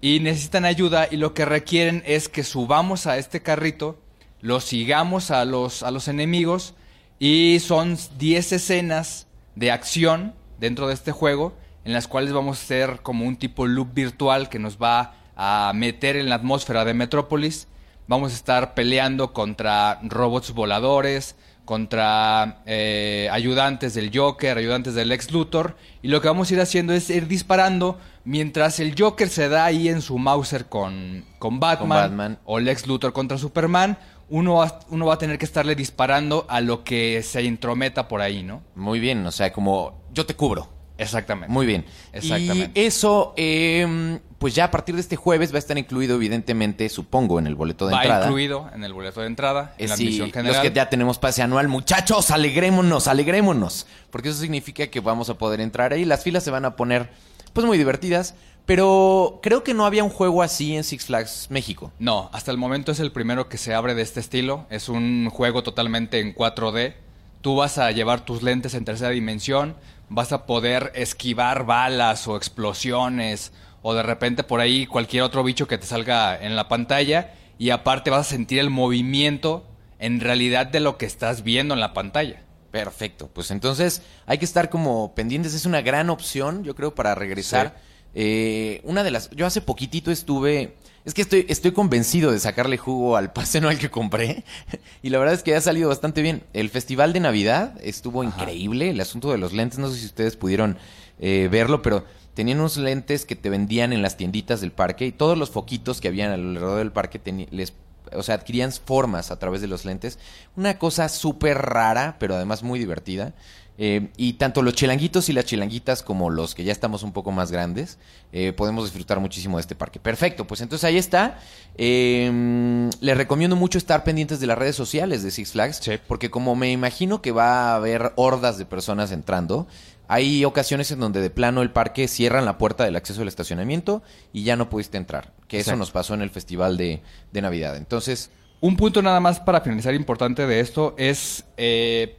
Y 0.00 0.20
necesitan 0.20 0.64
ayuda 0.64 1.06
y 1.10 1.16
lo 1.16 1.34
que 1.34 1.44
requieren 1.44 2.02
es 2.06 2.28
que 2.28 2.44
subamos 2.44 3.06
a 3.06 3.18
este 3.18 3.42
carrito, 3.42 3.98
lo 4.40 4.60
sigamos 4.60 5.30
a 5.30 5.44
los, 5.44 5.82
a 5.82 5.90
los 5.90 6.08
enemigos 6.08 6.74
y 7.18 7.58
son 7.60 7.96
10 8.18 8.52
escenas 8.52 9.26
de 9.54 9.70
acción 9.70 10.34
dentro 10.58 10.88
de 10.88 10.94
este 10.94 11.12
juego 11.12 11.54
en 11.84 11.92
las 11.94 12.06
cuales 12.06 12.32
vamos 12.34 12.58
a 12.58 12.62
hacer 12.62 13.00
como 13.02 13.24
un 13.24 13.36
tipo 13.36 13.66
loop 13.66 13.94
virtual 13.94 14.50
que 14.50 14.58
nos 14.58 14.76
va 14.76 15.14
a 15.36 15.72
meter 15.74 16.16
en 16.16 16.28
la 16.28 16.34
atmósfera 16.34 16.84
de 16.84 16.92
Metrópolis. 16.92 17.66
Vamos 18.06 18.32
a 18.32 18.34
estar 18.34 18.74
peleando 18.74 19.32
contra 19.32 19.98
robots 20.02 20.52
voladores, 20.52 21.34
contra 21.64 22.62
eh, 22.66 23.28
ayudantes 23.32 23.94
del 23.94 24.10
Joker, 24.14 24.58
ayudantes 24.58 24.94
del 24.94 25.12
ex 25.12 25.30
Luthor. 25.30 25.76
Y 26.02 26.08
lo 26.08 26.20
que 26.20 26.28
vamos 26.28 26.50
a 26.50 26.54
ir 26.54 26.60
haciendo 26.60 26.92
es 26.92 27.08
ir 27.08 27.26
disparando 27.26 27.98
mientras 28.24 28.80
el 28.80 28.94
Joker 28.98 29.30
se 29.30 29.48
da 29.48 29.64
ahí 29.64 29.88
en 29.88 30.02
su 30.02 30.18
Mauser 30.18 30.66
con, 30.66 31.24
con, 31.38 31.58
Batman, 31.58 31.88
Batman. 31.88 32.38
o 32.44 32.58
el 32.58 32.68
ex 32.68 32.86
Luthor 32.86 33.14
contra 33.14 33.38
Superman. 33.38 33.96
Uno 34.30 34.56
va, 34.56 34.80
uno 34.90 35.06
va 35.06 35.14
a 35.14 35.18
tener 35.18 35.38
que 35.38 35.44
estarle 35.46 35.74
disparando 35.74 36.44
a 36.48 36.60
lo 36.60 36.84
que 36.84 37.22
se 37.22 37.42
intrometa 37.42 38.08
por 38.08 38.20
ahí, 38.20 38.42
¿no? 38.42 38.62
Muy 38.74 39.00
bien, 39.00 39.24
o 39.26 39.30
sea, 39.32 39.52
como 39.52 40.02
yo 40.12 40.26
te 40.26 40.34
cubro. 40.34 40.68
Exactamente. 40.98 41.52
Muy 41.52 41.64
bien. 41.64 41.84
Exactamente. 42.12 42.78
Y 42.80 42.84
eso, 42.86 43.32
eh, 43.36 44.18
pues 44.38 44.54
ya 44.56 44.64
a 44.64 44.70
partir 44.70 44.96
de 44.96 45.00
este 45.00 45.14
jueves 45.14 45.52
va 45.52 45.56
a 45.56 45.58
estar 45.60 45.78
incluido, 45.78 46.16
evidentemente, 46.16 46.88
supongo, 46.88 47.38
en 47.38 47.46
el 47.46 47.54
boleto 47.54 47.86
de 47.86 47.94
va 47.94 48.02
entrada. 48.02 48.26
incluido 48.26 48.68
en 48.74 48.82
el 48.82 48.92
boleto 48.92 49.20
de 49.20 49.28
entrada, 49.28 49.74
en 49.78 49.86
Eh, 49.86 49.88
la 49.88 49.96
sí, 49.96 50.02
admisión 50.04 50.26
los 50.28 50.34
general. 50.34 50.62
que 50.62 50.72
ya 50.72 50.90
tenemos 50.90 51.18
pase 51.18 51.40
anual, 51.42 51.68
muchachos, 51.68 52.30
alegrémonos, 52.32 53.06
alegrémonos. 53.06 53.86
Porque 54.10 54.28
eso 54.30 54.40
significa 54.40 54.88
que 54.88 54.98
vamos 55.00 55.30
a 55.30 55.38
poder 55.38 55.60
entrar 55.60 55.92
ahí. 55.92 56.04
Las 56.04 56.24
filas 56.24 56.42
se 56.42 56.50
van 56.50 56.64
a 56.64 56.74
poner, 56.74 57.10
pues, 57.52 57.64
muy 57.64 57.78
divertidas. 57.78 58.34
Pero 58.68 59.40
creo 59.42 59.64
que 59.64 59.72
no 59.72 59.86
había 59.86 60.04
un 60.04 60.10
juego 60.10 60.42
así 60.42 60.76
en 60.76 60.84
Six 60.84 61.06
Flags 61.06 61.46
México. 61.48 61.90
No, 61.98 62.28
hasta 62.34 62.50
el 62.50 62.58
momento 62.58 62.92
es 62.92 63.00
el 63.00 63.12
primero 63.12 63.48
que 63.48 63.56
se 63.56 63.72
abre 63.72 63.94
de 63.94 64.02
este 64.02 64.20
estilo. 64.20 64.66
Es 64.68 64.90
un 64.90 65.30
juego 65.30 65.62
totalmente 65.62 66.20
en 66.20 66.34
4D. 66.34 66.92
Tú 67.40 67.56
vas 67.56 67.78
a 67.78 67.90
llevar 67.92 68.26
tus 68.26 68.42
lentes 68.42 68.74
en 68.74 68.84
tercera 68.84 69.08
dimensión, 69.08 69.74
vas 70.10 70.32
a 70.32 70.44
poder 70.44 70.92
esquivar 70.94 71.64
balas 71.64 72.28
o 72.28 72.36
explosiones 72.36 73.52
o 73.80 73.94
de 73.94 74.02
repente 74.02 74.44
por 74.44 74.60
ahí 74.60 74.84
cualquier 74.84 75.22
otro 75.22 75.42
bicho 75.42 75.66
que 75.66 75.78
te 75.78 75.86
salga 75.86 76.38
en 76.38 76.54
la 76.54 76.68
pantalla 76.68 77.32
y 77.56 77.70
aparte 77.70 78.10
vas 78.10 78.26
a 78.26 78.30
sentir 78.30 78.58
el 78.58 78.68
movimiento 78.68 79.64
en 79.98 80.20
realidad 80.20 80.66
de 80.66 80.80
lo 80.80 80.98
que 80.98 81.06
estás 81.06 81.42
viendo 81.42 81.72
en 81.72 81.80
la 81.80 81.94
pantalla. 81.94 82.42
Perfecto. 82.70 83.30
Pues 83.32 83.50
entonces 83.50 84.02
hay 84.26 84.36
que 84.36 84.44
estar 84.44 84.68
como 84.68 85.14
pendientes. 85.14 85.54
Es 85.54 85.64
una 85.64 85.80
gran 85.80 86.10
opción, 86.10 86.64
yo 86.64 86.74
creo, 86.74 86.94
para 86.94 87.14
regresar. 87.14 87.87
Eh, 88.14 88.80
una 88.84 89.04
de 89.04 89.10
las. 89.10 89.30
Yo 89.30 89.46
hace 89.46 89.60
poquitito 89.60 90.10
estuve. 90.10 90.74
Es 91.04 91.14
que 91.14 91.22
estoy, 91.22 91.46
estoy 91.48 91.72
convencido 91.72 92.32
de 92.32 92.38
sacarle 92.38 92.76
jugo 92.76 93.16
al 93.16 93.32
pase 93.32 93.58
anual 93.58 93.78
que 93.78 93.90
compré. 93.90 94.44
Y 95.02 95.10
la 95.10 95.18
verdad 95.18 95.34
es 95.34 95.42
que 95.42 95.54
ha 95.54 95.60
salido 95.60 95.88
bastante 95.88 96.22
bien. 96.22 96.42
El 96.52 96.68
festival 96.70 97.12
de 97.12 97.20
Navidad 97.20 97.78
estuvo 97.82 98.24
increíble. 98.24 98.90
El 98.90 99.00
asunto 99.00 99.30
de 99.30 99.38
los 99.38 99.52
lentes, 99.52 99.78
no 99.78 99.88
sé 99.90 100.00
si 100.00 100.06
ustedes 100.06 100.36
pudieron 100.36 100.76
eh, 101.20 101.48
verlo, 101.50 101.82
pero 101.82 102.04
tenían 102.34 102.58
unos 102.58 102.76
lentes 102.76 103.24
que 103.24 103.36
te 103.36 103.50
vendían 103.50 103.92
en 103.92 104.02
las 104.02 104.16
tienditas 104.16 104.60
del 104.60 104.72
parque 104.72 105.06
y 105.06 105.12
todos 105.12 105.38
los 105.38 105.50
foquitos 105.50 106.00
que 106.00 106.08
habían 106.08 106.30
alrededor 106.30 106.78
del 106.78 106.92
parque 106.92 107.20
les 107.50 107.72
o 108.12 108.22
sea, 108.22 108.36
adquirían 108.36 108.72
formas 108.72 109.30
a 109.30 109.38
través 109.38 109.60
de 109.60 109.66
los 109.66 109.84
lentes. 109.84 110.18
Una 110.56 110.78
cosa 110.78 111.08
súper 111.08 111.58
rara, 111.58 112.16
pero 112.18 112.34
además 112.34 112.62
muy 112.62 112.78
divertida. 112.78 113.34
Eh, 113.80 114.08
y 114.16 114.32
tanto 114.32 114.60
los 114.62 114.74
chilanguitos 114.74 115.28
y 115.28 115.32
las 115.32 115.44
chilanguitas 115.44 116.02
como 116.02 116.30
los 116.30 116.56
que 116.56 116.64
ya 116.64 116.72
estamos 116.72 117.04
un 117.04 117.12
poco 117.12 117.30
más 117.30 117.52
grandes, 117.52 117.98
eh, 118.32 118.52
podemos 118.52 118.84
disfrutar 118.84 119.20
muchísimo 119.20 119.56
de 119.56 119.60
este 119.60 119.76
parque. 119.76 120.00
Perfecto, 120.00 120.46
pues 120.48 120.60
entonces 120.60 120.84
ahí 120.84 120.96
está. 120.98 121.38
Eh, 121.76 122.90
les 123.00 123.16
recomiendo 123.16 123.56
mucho 123.56 123.78
estar 123.78 124.04
pendientes 124.04 124.40
de 124.40 124.46
las 124.46 124.58
redes 124.58 124.76
sociales 124.76 125.22
de 125.22 125.30
Six 125.30 125.52
Flags, 125.52 125.76
Sí. 125.82 125.92
porque 126.06 126.30
como 126.30 126.56
me 126.56 126.70
imagino 126.72 127.22
que 127.22 127.30
va 127.32 127.70
a 127.72 127.76
haber 127.76 128.12
hordas 128.16 128.58
de 128.58 128.64
personas 128.66 129.12
entrando, 129.12 129.66
hay 130.08 130.44
ocasiones 130.44 130.90
en 130.90 131.00
donde 131.00 131.20
de 131.20 131.30
plano 131.30 131.62
el 131.62 131.70
parque 131.70 132.08
cierran 132.08 132.44
la 132.46 132.58
puerta 132.58 132.84
del 132.84 132.96
acceso 132.96 133.22
al 133.22 133.28
estacionamiento 133.28 134.02
y 134.32 134.42
ya 134.42 134.56
no 134.56 134.70
pudiste 134.70 134.96
entrar. 134.96 135.32
Que 135.48 135.60
eso 135.60 135.76
nos 135.76 135.90
pasó 135.90 136.14
en 136.14 136.22
el 136.22 136.30
festival 136.30 136.76
de, 136.76 137.02
de 137.32 137.42
Navidad. 137.42 137.76
Entonces, 137.76 138.30
Un 138.60 138.76
punto 138.76 139.02
nada 139.02 139.20
más 139.20 139.38
para 139.38 139.60
finalizar 139.60 139.94
importante 139.94 140.44
de 140.44 140.58
esto 140.58 140.96
es, 140.98 141.44
eh, 141.56 142.17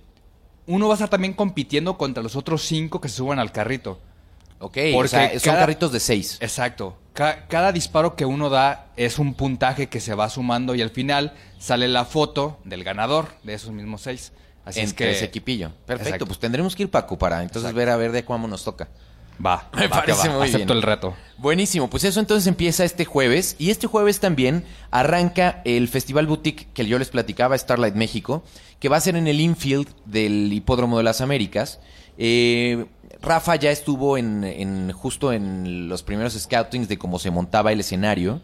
uno 0.70 0.88
va 0.88 0.94
a 0.94 0.96
estar 0.96 1.10
también 1.10 1.34
compitiendo 1.34 1.98
contra 1.98 2.22
los 2.24 2.36
otros 2.36 2.62
cinco 2.64 3.02
que 3.02 3.10
se 3.10 3.16
suban 3.18 3.40
al 3.40 3.52
carrito. 3.52 4.00
ok, 4.60 4.78
Porque 4.94 4.96
o 4.96 5.08
sea, 5.08 5.30
son 5.32 5.40
cada- 5.54 5.60
carritos 5.60 5.92
de 5.92 6.00
seis. 6.00 6.38
Exacto. 6.42 6.98
Ca- 7.14 7.48
cada 7.48 7.72
disparo 7.72 8.16
que 8.16 8.26
uno 8.26 8.50
da 8.50 8.88
es 8.98 9.18
un 9.20 9.34
puntaje 9.34 9.88
que 9.88 10.00
se 10.00 10.14
va 10.14 10.30
sumando 10.30 10.76
y 10.76 10.82
al 10.82 10.90
final 10.92 11.34
sale 11.58 11.88
la 11.88 12.06
foto 12.06 12.60
del 12.66 12.84
ganador 12.84 13.30
de 13.44 13.54
esos 13.56 13.72
mismos 13.72 14.02
seis. 14.02 14.32
Así 14.66 14.82
es 14.82 14.94
que 14.94 15.10
ese 15.12 15.26
equipillo. 15.26 15.72
Perfecto, 15.86 16.10
Exacto. 16.10 16.26
pues 16.28 16.40
tendremos 16.40 16.76
que 16.76 16.84
ir, 16.84 16.92
Paco, 16.92 17.18
para 17.18 17.42
entonces 17.42 17.74
ver 17.74 17.90
a 17.90 17.96
ver 17.98 18.12
de 18.12 18.24
cómo 18.24 18.48
nos 18.48 18.64
toca. 18.64 18.90
Va, 19.43 19.69
Me 19.75 19.88
va 19.88 20.02
parece 20.02 20.28
va. 20.30 20.38
muy 20.38 20.47
Acepto 20.47 20.65
bien. 20.65 20.78
el 20.78 20.82
reto. 20.84 21.15
Buenísimo, 21.38 21.89
pues 21.89 22.04
eso 22.04 22.19
entonces 22.19 22.47
empieza 22.47 22.84
este 22.84 23.06
jueves 23.06 23.56
y 23.60 23.69
este 23.69 23.88
jueves 23.88 24.19
también 24.19 24.65
arranca 24.91 25.62
el 25.65 25.88
Festival 25.88 26.28
Boutique 26.28 26.67
que 26.73 26.86
yo 26.86 26.99
les 26.99 27.10
platicaba, 27.10 27.58
Starlight 27.58 27.95
México, 27.95 28.43
que 28.80 28.89
va 28.89 28.97
a 28.97 29.02
ser 29.02 29.15
en 29.15 29.28
el 29.28 29.39
infield 29.39 29.88
del 30.06 30.52
Hipódromo 30.52 30.97
de 30.97 31.04
las 31.04 31.21
Américas. 31.21 31.80
Eh, 32.17 32.86
Rafa 33.22 33.56
ya 33.56 33.72
estuvo 33.72 34.17
en, 34.17 34.91
justo 34.93 35.34
en 35.34 35.89
los 35.89 36.04
primeros 36.04 36.34
scoutings 36.34 36.88
de 36.88 36.98
cómo 36.98 37.19
se 37.19 37.32
montaba 37.32 37.72
el 37.72 37.80
escenario. 37.80 38.41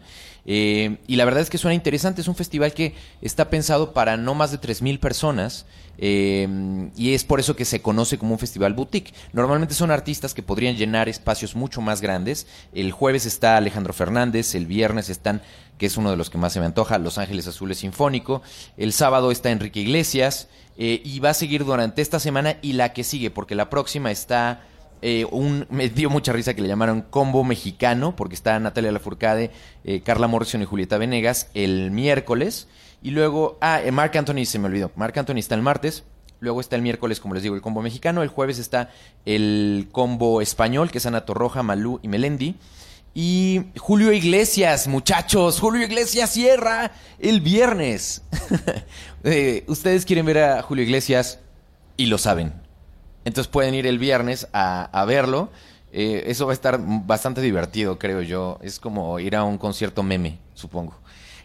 Eh, 0.48 0.98
y 1.08 1.16
la 1.16 1.24
verdad 1.24 1.42
es 1.42 1.50
que 1.50 1.58
suena 1.58 1.74
interesante. 1.74 2.20
Es 2.20 2.28
un 2.28 2.36
festival 2.36 2.72
que 2.72 2.94
está 3.20 3.48
pensado 3.50 3.92
para 3.92 4.16
no 4.16 4.34
más 4.34 4.50
de 4.52 4.60
3.000 4.60 4.98
personas. 5.00 5.66
eh, 5.98 6.46
y 6.94 7.14
es 7.14 7.24
por 7.24 7.40
eso 7.40 7.56
que 7.56 7.64
se 7.64 7.80
conoce 7.80 8.18
como 8.18 8.32
un 8.32 8.38
festival 8.38 8.74
boutique. 8.74 9.14
Normalmente 9.32 9.74
son 9.74 9.90
artistas 9.90 10.34
que 10.34 10.42
podrían 10.42 10.76
llenar 10.76 11.08
espacios 11.08 11.56
mucho 11.56 11.80
más 11.80 12.00
grandes. 12.00 12.46
El 12.74 12.92
jueves 12.92 13.24
está 13.24 13.56
Alejandro 13.56 13.94
Fernández, 13.94 14.54
el 14.54 14.66
viernes 14.66 15.08
están, 15.08 15.40
que 15.78 15.86
es 15.86 15.96
uno 15.96 16.10
de 16.10 16.16
los 16.16 16.30
que 16.30 16.38
más 16.38 16.52
se 16.52 16.60
me 16.60 16.66
antoja, 16.66 16.98
Los 16.98 17.18
Ángeles 17.18 17.46
Azules 17.46 17.78
Sinfónico. 17.78 18.42
El 18.76 18.92
sábado 18.92 19.30
está 19.30 19.50
Enrique 19.50 19.80
Iglesias. 19.80 20.48
eh, 20.78 21.00
y 21.04 21.20
va 21.20 21.30
a 21.30 21.34
seguir 21.34 21.64
durante 21.64 22.02
esta 22.02 22.20
semana 22.20 22.58
y 22.60 22.74
la 22.74 22.92
que 22.92 23.02
sigue, 23.02 23.30
porque 23.30 23.54
la 23.54 23.70
próxima 23.70 24.10
está 24.10 24.60
eh, 25.02 25.26
un, 25.30 25.66
me 25.70 25.88
dio 25.88 26.10
mucha 26.10 26.32
risa 26.32 26.54
que 26.54 26.62
le 26.62 26.68
llamaron 26.68 27.02
combo 27.02 27.44
mexicano, 27.44 28.16
porque 28.16 28.34
está 28.34 28.58
Natalia 28.58 28.92
Lafourcade, 28.92 29.50
eh, 29.84 30.00
Carla 30.00 30.26
Morrison 30.26 30.62
y 30.62 30.64
Julieta 30.64 30.98
Venegas 30.98 31.48
el 31.54 31.90
miércoles. 31.90 32.68
Y 33.02 33.10
luego, 33.10 33.58
ah, 33.60 33.80
eh, 33.82 33.92
Mark 33.92 34.16
Anthony 34.16 34.44
se 34.46 34.58
me 34.58 34.66
olvidó. 34.66 34.90
Mark 34.96 35.18
Anthony 35.18 35.38
está 35.38 35.54
el 35.54 35.62
martes. 35.62 36.04
Luego 36.40 36.60
está 36.60 36.76
el 36.76 36.82
miércoles, 36.82 37.20
como 37.20 37.34
les 37.34 37.42
digo, 37.42 37.54
el 37.54 37.62
combo 37.62 37.82
mexicano. 37.82 38.22
El 38.22 38.28
jueves 38.28 38.58
está 38.58 38.90
el 39.24 39.88
combo 39.92 40.40
español, 40.40 40.90
que 40.90 40.98
es 40.98 41.06
Ana 41.06 41.24
Torroja, 41.24 41.62
Malú 41.62 41.98
y 42.02 42.08
Melendi. 42.08 42.56
Y 43.18 43.62
Julio 43.78 44.12
Iglesias, 44.12 44.88
muchachos, 44.88 45.58
Julio 45.58 45.82
Iglesias 45.86 46.28
cierra 46.30 46.92
el 47.18 47.40
viernes. 47.40 48.22
Eh, 49.24 49.64
Ustedes 49.66 50.04
quieren 50.04 50.24
ver 50.26 50.38
a 50.38 50.62
Julio 50.62 50.84
Iglesias 50.84 51.40
y 51.96 52.06
lo 52.06 52.16
saben. 52.18 52.52
Entonces 53.24 53.50
pueden 53.50 53.74
ir 53.74 53.86
el 53.86 53.98
viernes 53.98 54.46
a, 54.52 54.84
a 54.84 55.04
verlo. 55.06 55.50
Eh, 55.92 56.24
eso 56.26 56.46
va 56.46 56.52
a 56.52 56.54
estar 56.54 56.78
bastante 56.80 57.40
divertido, 57.40 57.98
creo 57.98 58.20
yo. 58.20 58.58
Es 58.62 58.78
como 58.78 59.18
ir 59.18 59.34
a 59.34 59.42
un 59.44 59.58
concierto 59.58 60.02
meme, 60.04 60.38
supongo. 60.54 60.94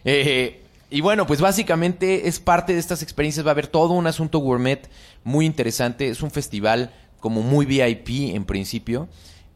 Eh, 0.04 0.62
y 0.90 1.00
bueno, 1.00 1.26
pues 1.26 1.40
básicamente 1.40 2.28
es 2.28 2.38
parte 2.38 2.74
de 2.74 2.78
estas 2.78 3.02
experiencias. 3.02 3.44
Va 3.44 3.50
a 3.50 3.52
haber 3.52 3.66
todo 3.66 3.94
un 3.94 4.06
asunto 4.06 4.38
gourmet 4.38 4.88
muy 5.24 5.46
interesante. 5.46 6.08
Es 6.08 6.22
un 6.22 6.30
festival 6.30 6.92
como 7.18 7.40
muy 7.40 7.64
VIP 7.66 8.34
en 8.36 8.44
principio. 8.44 9.08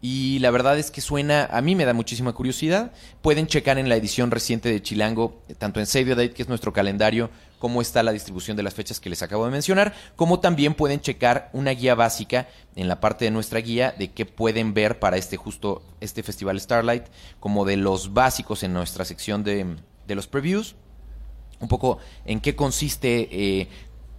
Y 0.09 0.39
la 0.39 0.53
verdad 0.53 0.79
es 0.79 0.93
que 0.93 1.01
suena, 1.01 1.47
a 1.51 1.61
mí 1.61 1.75
me 1.75 1.85
da 1.85 1.93
muchísima 1.93 2.33
curiosidad. 2.33 2.93
Pueden 3.23 3.49
checar 3.49 3.77
en 3.77 3.89
la 3.89 3.97
edición 3.97 4.31
reciente 4.31 4.69
de 4.69 4.81
Chilango, 4.81 5.43
tanto 5.59 5.81
en 5.81 5.87
Save 5.87 6.05
the 6.05 6.11
Date, 6.15 6.31
que 6.31 6.43
es 6.43 6.49
nuestro 6.49 6.73
calendario, 6.73 7.29
cómo 7.59 7.83
está 7.83 8.05
la 8.05 8.13
distribución 8.13 8.57
de 8.57 8.63
las 8.63 8.73
fechas 8.73 9.01
que 9.01 9.11
les 9.11 9.23
acabo 9.23 9.45
de 9.47 9.51
mencionar, 9.51 9.95
como 10.15 10.39
también 10.39 10.75
pueden 10.75 11.01
checar 11.01 11.51
una 11.53 11.73
guía 11.73 11.97
básica 11.97 12.47
en 12.77 12.87
la 12.87 13.01
parte 13.01 13.25
de 13.25 13.33
nuestra 13.33 13.59
guía 13.59 13.97
de 13.99 14.13
qué 14.13 14.27
pueden 14.27 14.75
ver 14.75 15.01
para 15.01 15.17
este 15.17 15.37
justo, 15.37 15.83
este 16.01 16.23
Festival 16.23 16.61
Starlight, 16.61 17.07
como 17.41 17.65
de 17.65 17.77
los 17.77 18.15
básicos 18.15 18.63
en 18.63 18.75
nuestra 18.75 19.05
sección 19.05 19.43
de, 19.43 19.75
de 20.07 20.15
los 20.15 20.29
previews 20.29 20.77
un 21.59 21.69
poco 21.69 21.99
en 22.27 22.41
qué 22.41 22.55
consiste, 22.55 23.29
eh, 23.33 23.69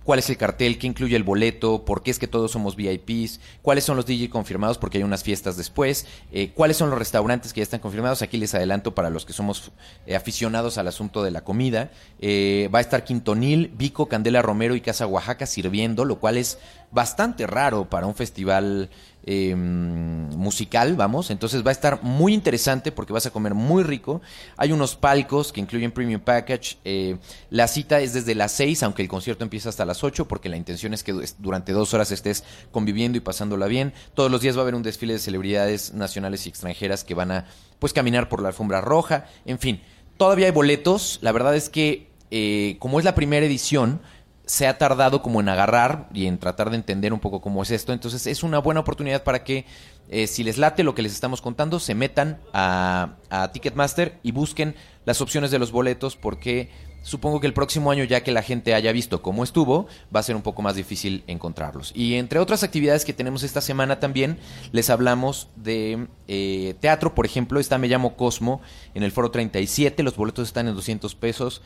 cuál 0.08 0.20
es 0.20 0.30
el 0.30 0.38
cartel, 0.38 0.80
qué 0.80 0.88
incluye 0.88 1.17
el 1.17 1.24
boleto, 1.24 1.84
por 1.84 2.02
qué 2.02 2.12
es 2.12 2.17
que 2.17 2.30
todos 2.30 2.52
somos 2.52 2.78
VIPs, 2.78 3.41
cuáles 3.62 3.84
son 3.84 3.98
los 3.98 4.06
DJ 4.06 4.30
confirmados 4.30 4.78
porque 4.78 5.00
hay 5.00 5.04
unas 5.04 5.22
fiestas 5.22 5.58
después, 5.58 6.06
eh, 6.32 6.52
cuáles 6.54 6.78
son 6.78 6.89
los 6.89 6.98
restaurantes 6.98 7.52
que 7.52 7.60
ya 7.60 7.63
están 7.63 7.82
confirmados. 7.82 8.22
Aquí 8.22 8.38
les 8.38 8.56
adelanto 8.56 8.96
para 8.96 9.10
los 9.10 9.26
que 9.26 9.34
somos 9.34 9.74
eh, 10.06 10.15
aficionados 10.15 10.78
al 10.78 10.88
asunto 10.88 11.24
de 11.24 11.32
la 11.32 11.41
comida. 11.43 11.91
Eh, 12.22 12.70
va 12.74 12.80
a 12.80 12.84
estar 12.84 13.04
Quintonil, 13.04 13.70
Vico, 13.78 14.08
Candela 14.08 14.41
Romero 14.41 14.78
y 14.78 14.82
Casa 14.82 15.06
Oaxaca 15.08 15.46
sirviendo, 15.46 16.06
lo 16.06 16.20
cual 16.20 16.38
es 16.38 16.58
bastante 16.91 17.45
raro 17.47 17.89
para 17.89 18.08
un 18.08 18.15
festival 18.15 18.89
eh, 19.30 19.54
musical, 19.56 20.95
vamos. 20.95 21.30
Entonces 21.32 21.65
va 21.65 21.69
a 21.69 21.73
estar 21.73 22.02
muy 22.04 22.34
interesante 22.34 22.91
porque 22.91 23.13
vas 23.13 23.26
a 23.26 23.32
comer 23.32 23.54
muy 23.54 23.84
rico. 23.84 24.21
Hay 24.56 24.71
unos 24.71 24.95
palcos 24.95 25.52
que 25.52 25.60
incluyen 25.60 25.91
Premium 25.91 26.21
Package. 26.21 26.78
Eh, 26.86 27.17
la 27.50 27.67
cita 27.67 28.00
es 28.00 28.13
desde 28.13 28.36
las 28.36 28.52
6, 28.54 28.84
aunque 28.84 29.02
el 29.02 29.10
concierto 29.10 29.43
empieza 29.43 29.69
hasta 29.69 29.86
las 29.86 30.04
8, 30.04 30.28
porque 30.28 30.50
la 30.50 30.58
intención 30.58 30.93
es 30.93 31.04
que 31.04 31.12
du- 31.13 31.23
durante 31.39 31.73
dos 31.73 31.93
horas 31.93 32.12
estés 32.12 32.43
conviviendo 32.71 33.17
y 33.17 33.21
pasándola 33.21 33.67
bien. 33.67 33.93
Todos 34.13 34.32
los 34.32 34.41
días 34.41 34.56
va 34.56 34.60
a 34.60 34.63
haber 34.63 34.76
un 34.76 34.84
desfile 34.84 35.13
de 35.13 35.19
celebridades 35.19 35.93
nacionales 35.93 36.45
y 36.45 36.50
extranjeras 36.50 37.04
que 37.04 37.13
van 37.13 37.32
a 37.32 37.45
pues 37.80 37.93
caminar 37.93 38.30
por 38.30 38.41
la 38.41 38.47
alfombra 38.50 38.82
roja. 38.82 39.26
En 39.45 39.60
fin, 39.60 39.82
todavía 40.17 40.45
hay 40.47 40.52
boletos. 40.54 41.19
La 41.21 41.32
verdad 41.32 41.56
es 41.56 41.69
que 41.69 42.08
eh, 42.32 42.76
como 42.80 43.00
es 43.00 43.06
la 43.06 43.15
primera 43.15 43.45
edición, 43.45 44.02
se 44.47 44.65
ha 44.65 44.77
tardado 44.77 45.21
como 45.21 45.41
en 45.41 45.49
agarrar 45.49 46.07
y 46.13 46.25
en 46.25 46.39
tratar 46.39 46.69
de 46.69 46.77
entender 46.77 47.13
un 47.13 47.19
poco 47.19 47.41
cómo 47.41 47.62
es 47.62 47.69
esto. 47.69 47.91
Entonces 47.91 48.25
es 48.27 48.43
una 48.43 48.60
buena 48.60 48.79
oportunidad 48.79 49.23
para 49.23 49.43
que 49.43 49.65
eh, 50.10 50.25
si 50.25 50.43
les 50.43 50.57
late 50.57 50.83
lo 50.83 50.95
que 50.95 51.01
les 51.01 51.12
estamos 51.13 51.41
contando, 51.41 51.79
se 51.79 51.93
metan 51.93 52.39
a, 52.53 53.17
Ticketmaster 53.51 54.19
y 54.23 54.31
busquen 54.31 54.75
las 55.05 55.19
opciones 55.21 55.51
de 55.51 55.60
los 55.60 55.71
boletos 55.71 56.15
porque 56.15 56.69
supongo 57.03 57.41
que 57.41 57.47
el 57.47 57.53
próximo 57.53 57.91
año 57.91 58.05
ya 58.05 58.23
que 58.23 58.31
la 58.31 58.41
gente 58.41 58.73
haya 58.73 58.93
visto 58.93 59.21
cómo 59.21 59.43
estuvo, 59.43 59.88
va 60.15 60.21
a 60.21 60.23
ser 60.23 60.38
un 60.38 60.41
poco 60.41 60.62
más 60.62 60.75
difícil 60.75 61.25
encontrarlos. 61.27 61.91
Y 61.93 62.15
entre 62.15 62.39
otras 62.39 62.63
actividades 62.63 63.03
que 63.03 63.13
tenemos 63.13 63.43
esta 63.43 63.60
semana 63.60 63.99
también, 63.99 64.39
les 64.71 64.89
hablamos 64.89 65.49
de 65.57 66.07
eh, 66.29 66.75
teatro, 66.79 67.13
por 67.13 67.25
ejemplo, 67.25 67.60
está 67.60 67.77
Me 67.77 67.89
llamo 67.89 68.15
Cosmo 68.15 68.62
en 68.93 69.03
el 69.03 69.12
Foro 69.12 69.29
37, 69.29 70.03
los 70.03 70.15
boletos 70.15 70.47
están 70.47 70.69
en 70.69 70.75
200 70.75 71.15
pesos. 71.15 71.62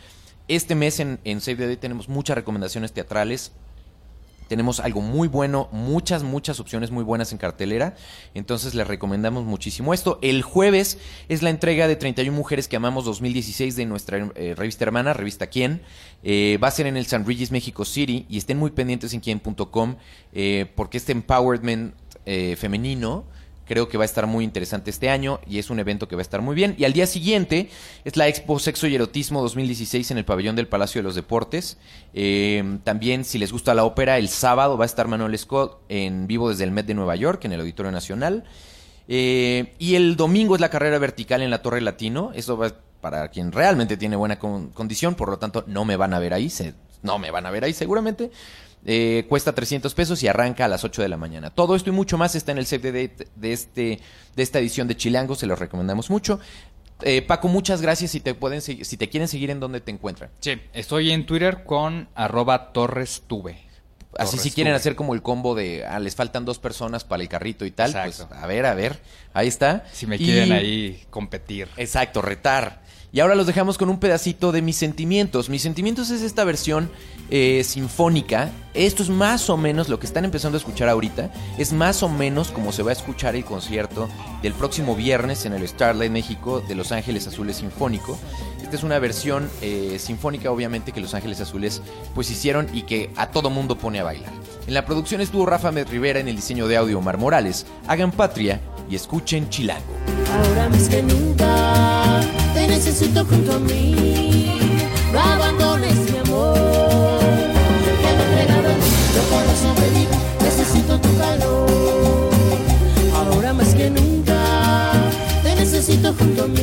Este 0.48 0.76
mes 0.76 1.00
en, 1.00 1.20
en 1.24 1.42
Save 1.42 1.58
the 1.58 1.68
Day 1.68 1.78
tenemos 1.78 2.10
muchas 2.10 2.36
recomendaciones 2.36 2.92
teatrales. 2.92 3.52
Tenemos 4.52 4.82
algo 4.82 5.00
muy 5.00 5.30
bueno, 5.30 5.70
muchas, 5.72 6.24
muchas 6.24 6.60
opciones 6.60 6.92
muy 6.92 7.06
buenas 7.06 7.32
en 7.32 7.38
cartelera. 7.38 7.96
Entonces 8.34 8.76
les 8.76 8.86
recomendamos 8.86 9.46
muchísimo 9.46 9.94
esto. 9.94 10.20
El 10.22 10.42
jueves 10.42 10.98
es 11.30 11.42
la 11.42 11.50
entrega 11.50 11.88
de 11.88 11.96
31 11.96 12.36
Mujeres 12.36 12.68
que 12.68 12.76
Amamos 12.76 13.06
2016 13.06 13.78
de 13.78 13.86
nuestra 13.86 14.30
eh, 14.36 14.54
revista 14.58 14.84
hermana, 14.84 15.14
revista 15.14 15.48
Quién. 15.48 15.82
Eh, 16.22 16.60
va 16.62 16.68
a 16.68 16.72
ser 16.72 16.86
en 16.86 16.98
el 16.98 17.06
San 17.06 17.26
Regis 17.26 17.50
México 17.50 17.86
City 17.86 18.26
y 18.28 18.38
estén 18.38 18.58
muy 18.58 18.72
pendientes 18.72 19.14
en 19.14 19.22
quién.com 19.22 19.96
eh, 20.34 20.70
porque 20.76 20.98
este 20.98 21.14
empowerment 21.14 21.94
eh, 22.26 22.58
femenino 22.58 23.24
Creo 23.66 23.88
que 23.88 23.98
va 23.98 24.04
a 24.04 24.06
estar 24.06 24.28
muy 24.28 24.44
interesante 24.44 24.90
este 24.90 25.10
año 25.10 25.40
y 25.48 25.60
es 25.60 25.70
un 25.70 25.80
evento 25.80 26.08
que 26.08 26.16
va 26.16 26.22
a 26.22 26.24
estar 26.24 26.42
muy 26.42 26.56
bien. 26.56 26.76
Y 26.78 26.84
al 26.84 26.94
día 26.94 27.08
siguiente 27.08 27.70
es 28.04 28.18
la 28.18 28.28
Expo 28.28 28.60
Sexo 28.60 28.88
y 28.88 28.96
Erotismo 28.96 29.42
2016 29.42 30.12
en 30.12 30.18
el 30.18 30.26
pabellón 30.26 30.56
del 30.58 30.68
Palacio 30.68 31.00
de 31.00 31.04
los 31.04 31.16
Deportes. 31.16 31.78
Eh, 32.14 32.80
también, 32.84 33.24
si 33.24 33.38
les 33.38 33.52
gusta 33.52 33.74
la 33.74 33.86
ópera, 33.86 34.18
el 34.18 34.28
sábado 34.28 34.78
va 34.78 34.84
a 34.84 34.88
estar 34.88 35.08
Manuel 35.08 35.38
Scott 35.38 35.80
en 35.90 36.28
vivo 36.28 36.50
desde 36.50 36.66
el 36.66 36.72
Met 36.72 36.86
de 36.86 36.96
Nueva 36.96 37.16
York, 37.16 37.46
en 37.46 37.54
el 37.54 37.62
Auditorio 37.62 37.92
Nacional. 37.92 38.44
Eh, 39.08 39.74
y 39.80 39.96
el 39.96 40.16
domingo 40.16 40.56
es 40.56 40.62
la 40.62 40.70
carrera 40.70 40.98
vertical 41.00 41.42
en 41.42 41.50
la 41.50 41.62
Torre 41.62 41.82
Latino. 41.82 42.32
Eso 42.34 42.58
va 42.58 42.74
para 43.00 43.30
quien 43.30 43.52
realmente 43.52 43.98
tiene 43.98 44.16
buena 44.16 44.38
con- 44.38 44.70
condición, 44.72 45.16
por 45.16 45.30
lo 45.30 45.40
tanto 45.40 45.64
no 45.68 45.86
me 45.86 45.96
van 45.96 46.14
a 46.14 46.20
ver 46.20 46.34
ahí, 46.34 46.50
se- 46.50 46.74
no 47.02 47.18
me 47.20 47.32
van 47.32 47.46
a 47.46 47.52
ver 47.52 47.64
ahí 47.64 47.74
seguramente. 47.74 48.32
Eh, 48.86 49.26
cuesta 49.30 49.54
300 49.54 49.94
pesos 49.94 50.24
y 50.24 50.28
arranca 50.28 50.66
a 50.66 50.68
las 50.68 50.84
8 50.84 51.02
de 51.04 51.10
la 51.10 51.18
mañana. 51.18 51.52
Todo 51.52 51.76
esto 51.76 51.90
y 51.90 51.94
mucho 51.94 52.18
más 52.18 52.34
está 52.36 52.52
en 52.52 52.58
el 52.58 52.66
save 52.66 52.92
de, 52.92 53.08
date 53.10 53.28
de, 53.36 53.54
este, 53.54 54.00
de 54.36 54.44
esta 54.44 54.58
edición 54.60 54.88
de 54.88 54.98
Chilango, 54.98 55.36
se 55.36 55.46
los 55.46 55.60
recomendamos 55.60 56.10
mucho. 56.10 56.40
Eh, 57.04 57.22
Paco, 57.22 57.48
muchas 57.48 57.82
gracias. 57.82 58.12
Si 58.12 58.20
te 58.20 58.34
pueden 58.34 58.62
si 58.62 58.98
te 58.98 59.10
quieren 59.10 59.28
seguir, 59.28 59.50
¿en 59.52 59.60
dónde 59.60 59.82
te 59.82 59.92
encuentran? 59.92 60.30
Sí, 60.40 60.60
estoy 60.74 61.12
en 61.12 61.26
Twitter 61.26 61.64
con 61.64 62.10
arroba 62.16 62.72
torrestuve. 62.74 63.70
Así 64.18 64.38
si 64.38 64.52
quieren 64.52 64.72
Tuve. 64.74 64.78
hacer 64.78 64.96
como 64.96 65.14
el 65.14 65.22
combo 65.22 65.56
de, 65.56 65.86
ah, 65.86 65.98
les 66.00 66.16
faltan 66.16 66.44
dos 66.44 66.60
personas 66.60 67.06
para 67.06 67.24
el 67.24 67.30
carrito 67.30 67.66
y 67.66 67.72
tal, 67.72 67.92
Exacto. 67.92 68.28
pues 68.28 68.42
a 68.44 68.46
ver, 68.46 68.66
a 68.66 68.74
ver, 68.74 69.00
ahí 69.34 69.48
está. 69.48 69.86
Si 69.94 70.06
me 70.06 70.18
Y- 70.18 70.20
quieren 70.26 70.52
ahí 70.52 71.02
competir. 71.10 71.70
Exacto, 71.78 72.22
retar. 72.22 72.82
Y 73.14 73.20
ahora 73.20 73.36
los 73.36 73.46
dejamos 73.46 73.78
con 73.78 73.90
un 73.90 74.00
pedacito 74.00 74.54
de 74.54 74.62
Mis 74.62 74.78
Sentimientos. 74.78 75.50
Mis 75.50 75.62
Sentimientos 75.62 76.12
es 76.12 76.22
esta 76.22 76.46
versión 76.46 76.90
eh, 77.30 77.62
sinfónica. 77.66 78.52
Esto 78.74 79.04
es 79.04 79.10
más 79.10 79.50
o 79.50 79.58
menos 79.58 79.90
lo 79.90 80.00
que 80.00 80.06
están 80.06 80.24
empezando 80.24 80.56
a 80.56 80.60
escuchar 80.60 80.88
ahorita. 80.88 81.30
Es 81.58 81.74
más 81.74 82.04
o 82.04 82.10
menos 82.10 82.52
como 82.52 82.72
se 82.72 82.84
va 82.84 82.92
a 82.92 82.94
escuchar 82.94 83.36
el 83.36 83.44
concierto 83.44 84.08
del 84.42 84.54
próximo 84.54 84.96
viernes 84.96 85.46
en 85.46 85.52
el 85.52 85.68
Starlight 85.68 86.12
México 86.12 86.62
de 86.62 86.76
Los 86.76 86.94
Ángeles 86.94 87.28
Azules 87.28 87.58
Sinfónico. 87.58 88.18
Esta 88.64 88.78
es 88.78 88.84
una 88.84 88.98
versión 89.00 89.50
eh, 89.62 89.98
sinfónica, 90.00 90.50
obviamente, 90.50 90.94
que 90.94 91.02
Los 91.02 91.14
Ángeles 91.14 91.42
Azules 91.42 91.82
pues 92.16 92.32
hicieron 92.32 92.70
y 92.74 92.84
que 92.84 93.10
a 93.18 93.32
todo 93.32 93.50
mundo 93.50 93.78
pone 93.78 94.00
a 94.00 94.04
bailar. 94.04 94.32
En 94.68 94.74
la 94.74 94.86
producción 94.86 95.20
estuvo 95.20 95.46
Rafa 95.46 95.74
Med 95.74 95.90
Rivera, 95.90 96.22
en 96.22 96.30
el 96.30 96.38
diseño 96.38 96.66
de 96.66 96.78
audio 96.78 97.00
Omar 97.00 97.18
Morales. 97.18 97.66
Hagan 97.88 98.14
patria 98.14 98.62
y 98.90 98.96
escuchen 98.96 99.50
Chilango. 99.50 99.98
Ahora 100.34 100.70
más 100.70 100.88
que 100.88 101.04
nunca 101.04 101.71
necesito 102.84 103.24
junto 103.26 103.54
a 103.54 103.60
mí. 103.60 103.94
No 105.14 105.20
abandones 105.20 105.96
mi 106.12 106.18
amor. 106.18 107.20
Que 108.02 108.12
me 108.18 108.42
a 108.42 108.76
ti, 108.82 108.92
no 109.16 109.22
puedo 109.30 109.52
sobrevivir. 109.56 110.08
Necesito 110.42 111.00
tu 111.00 111.16
calor. 111.16 111.70
Ahora 113.16 113.54
más 113.54 113.76
que 113.76 113.92
nunca, 113.92 114.94
te 115.44 115.56
necesito 115.56 116.12
junto 116.18 116.46
a 116.46 116.48
mí. 116.48 116.61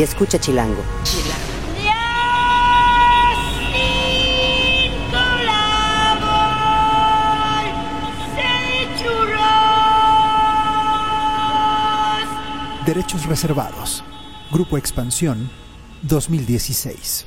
Y 0.00 0.02
escucha 0.02 0.40
Chilango. 0.40 0.82
Derechos 12.86 13.26
reservados. 13.26 14.02
Grupo 14.50 14.78
Expansión 14.78 15.50
2016. 16.00 17.19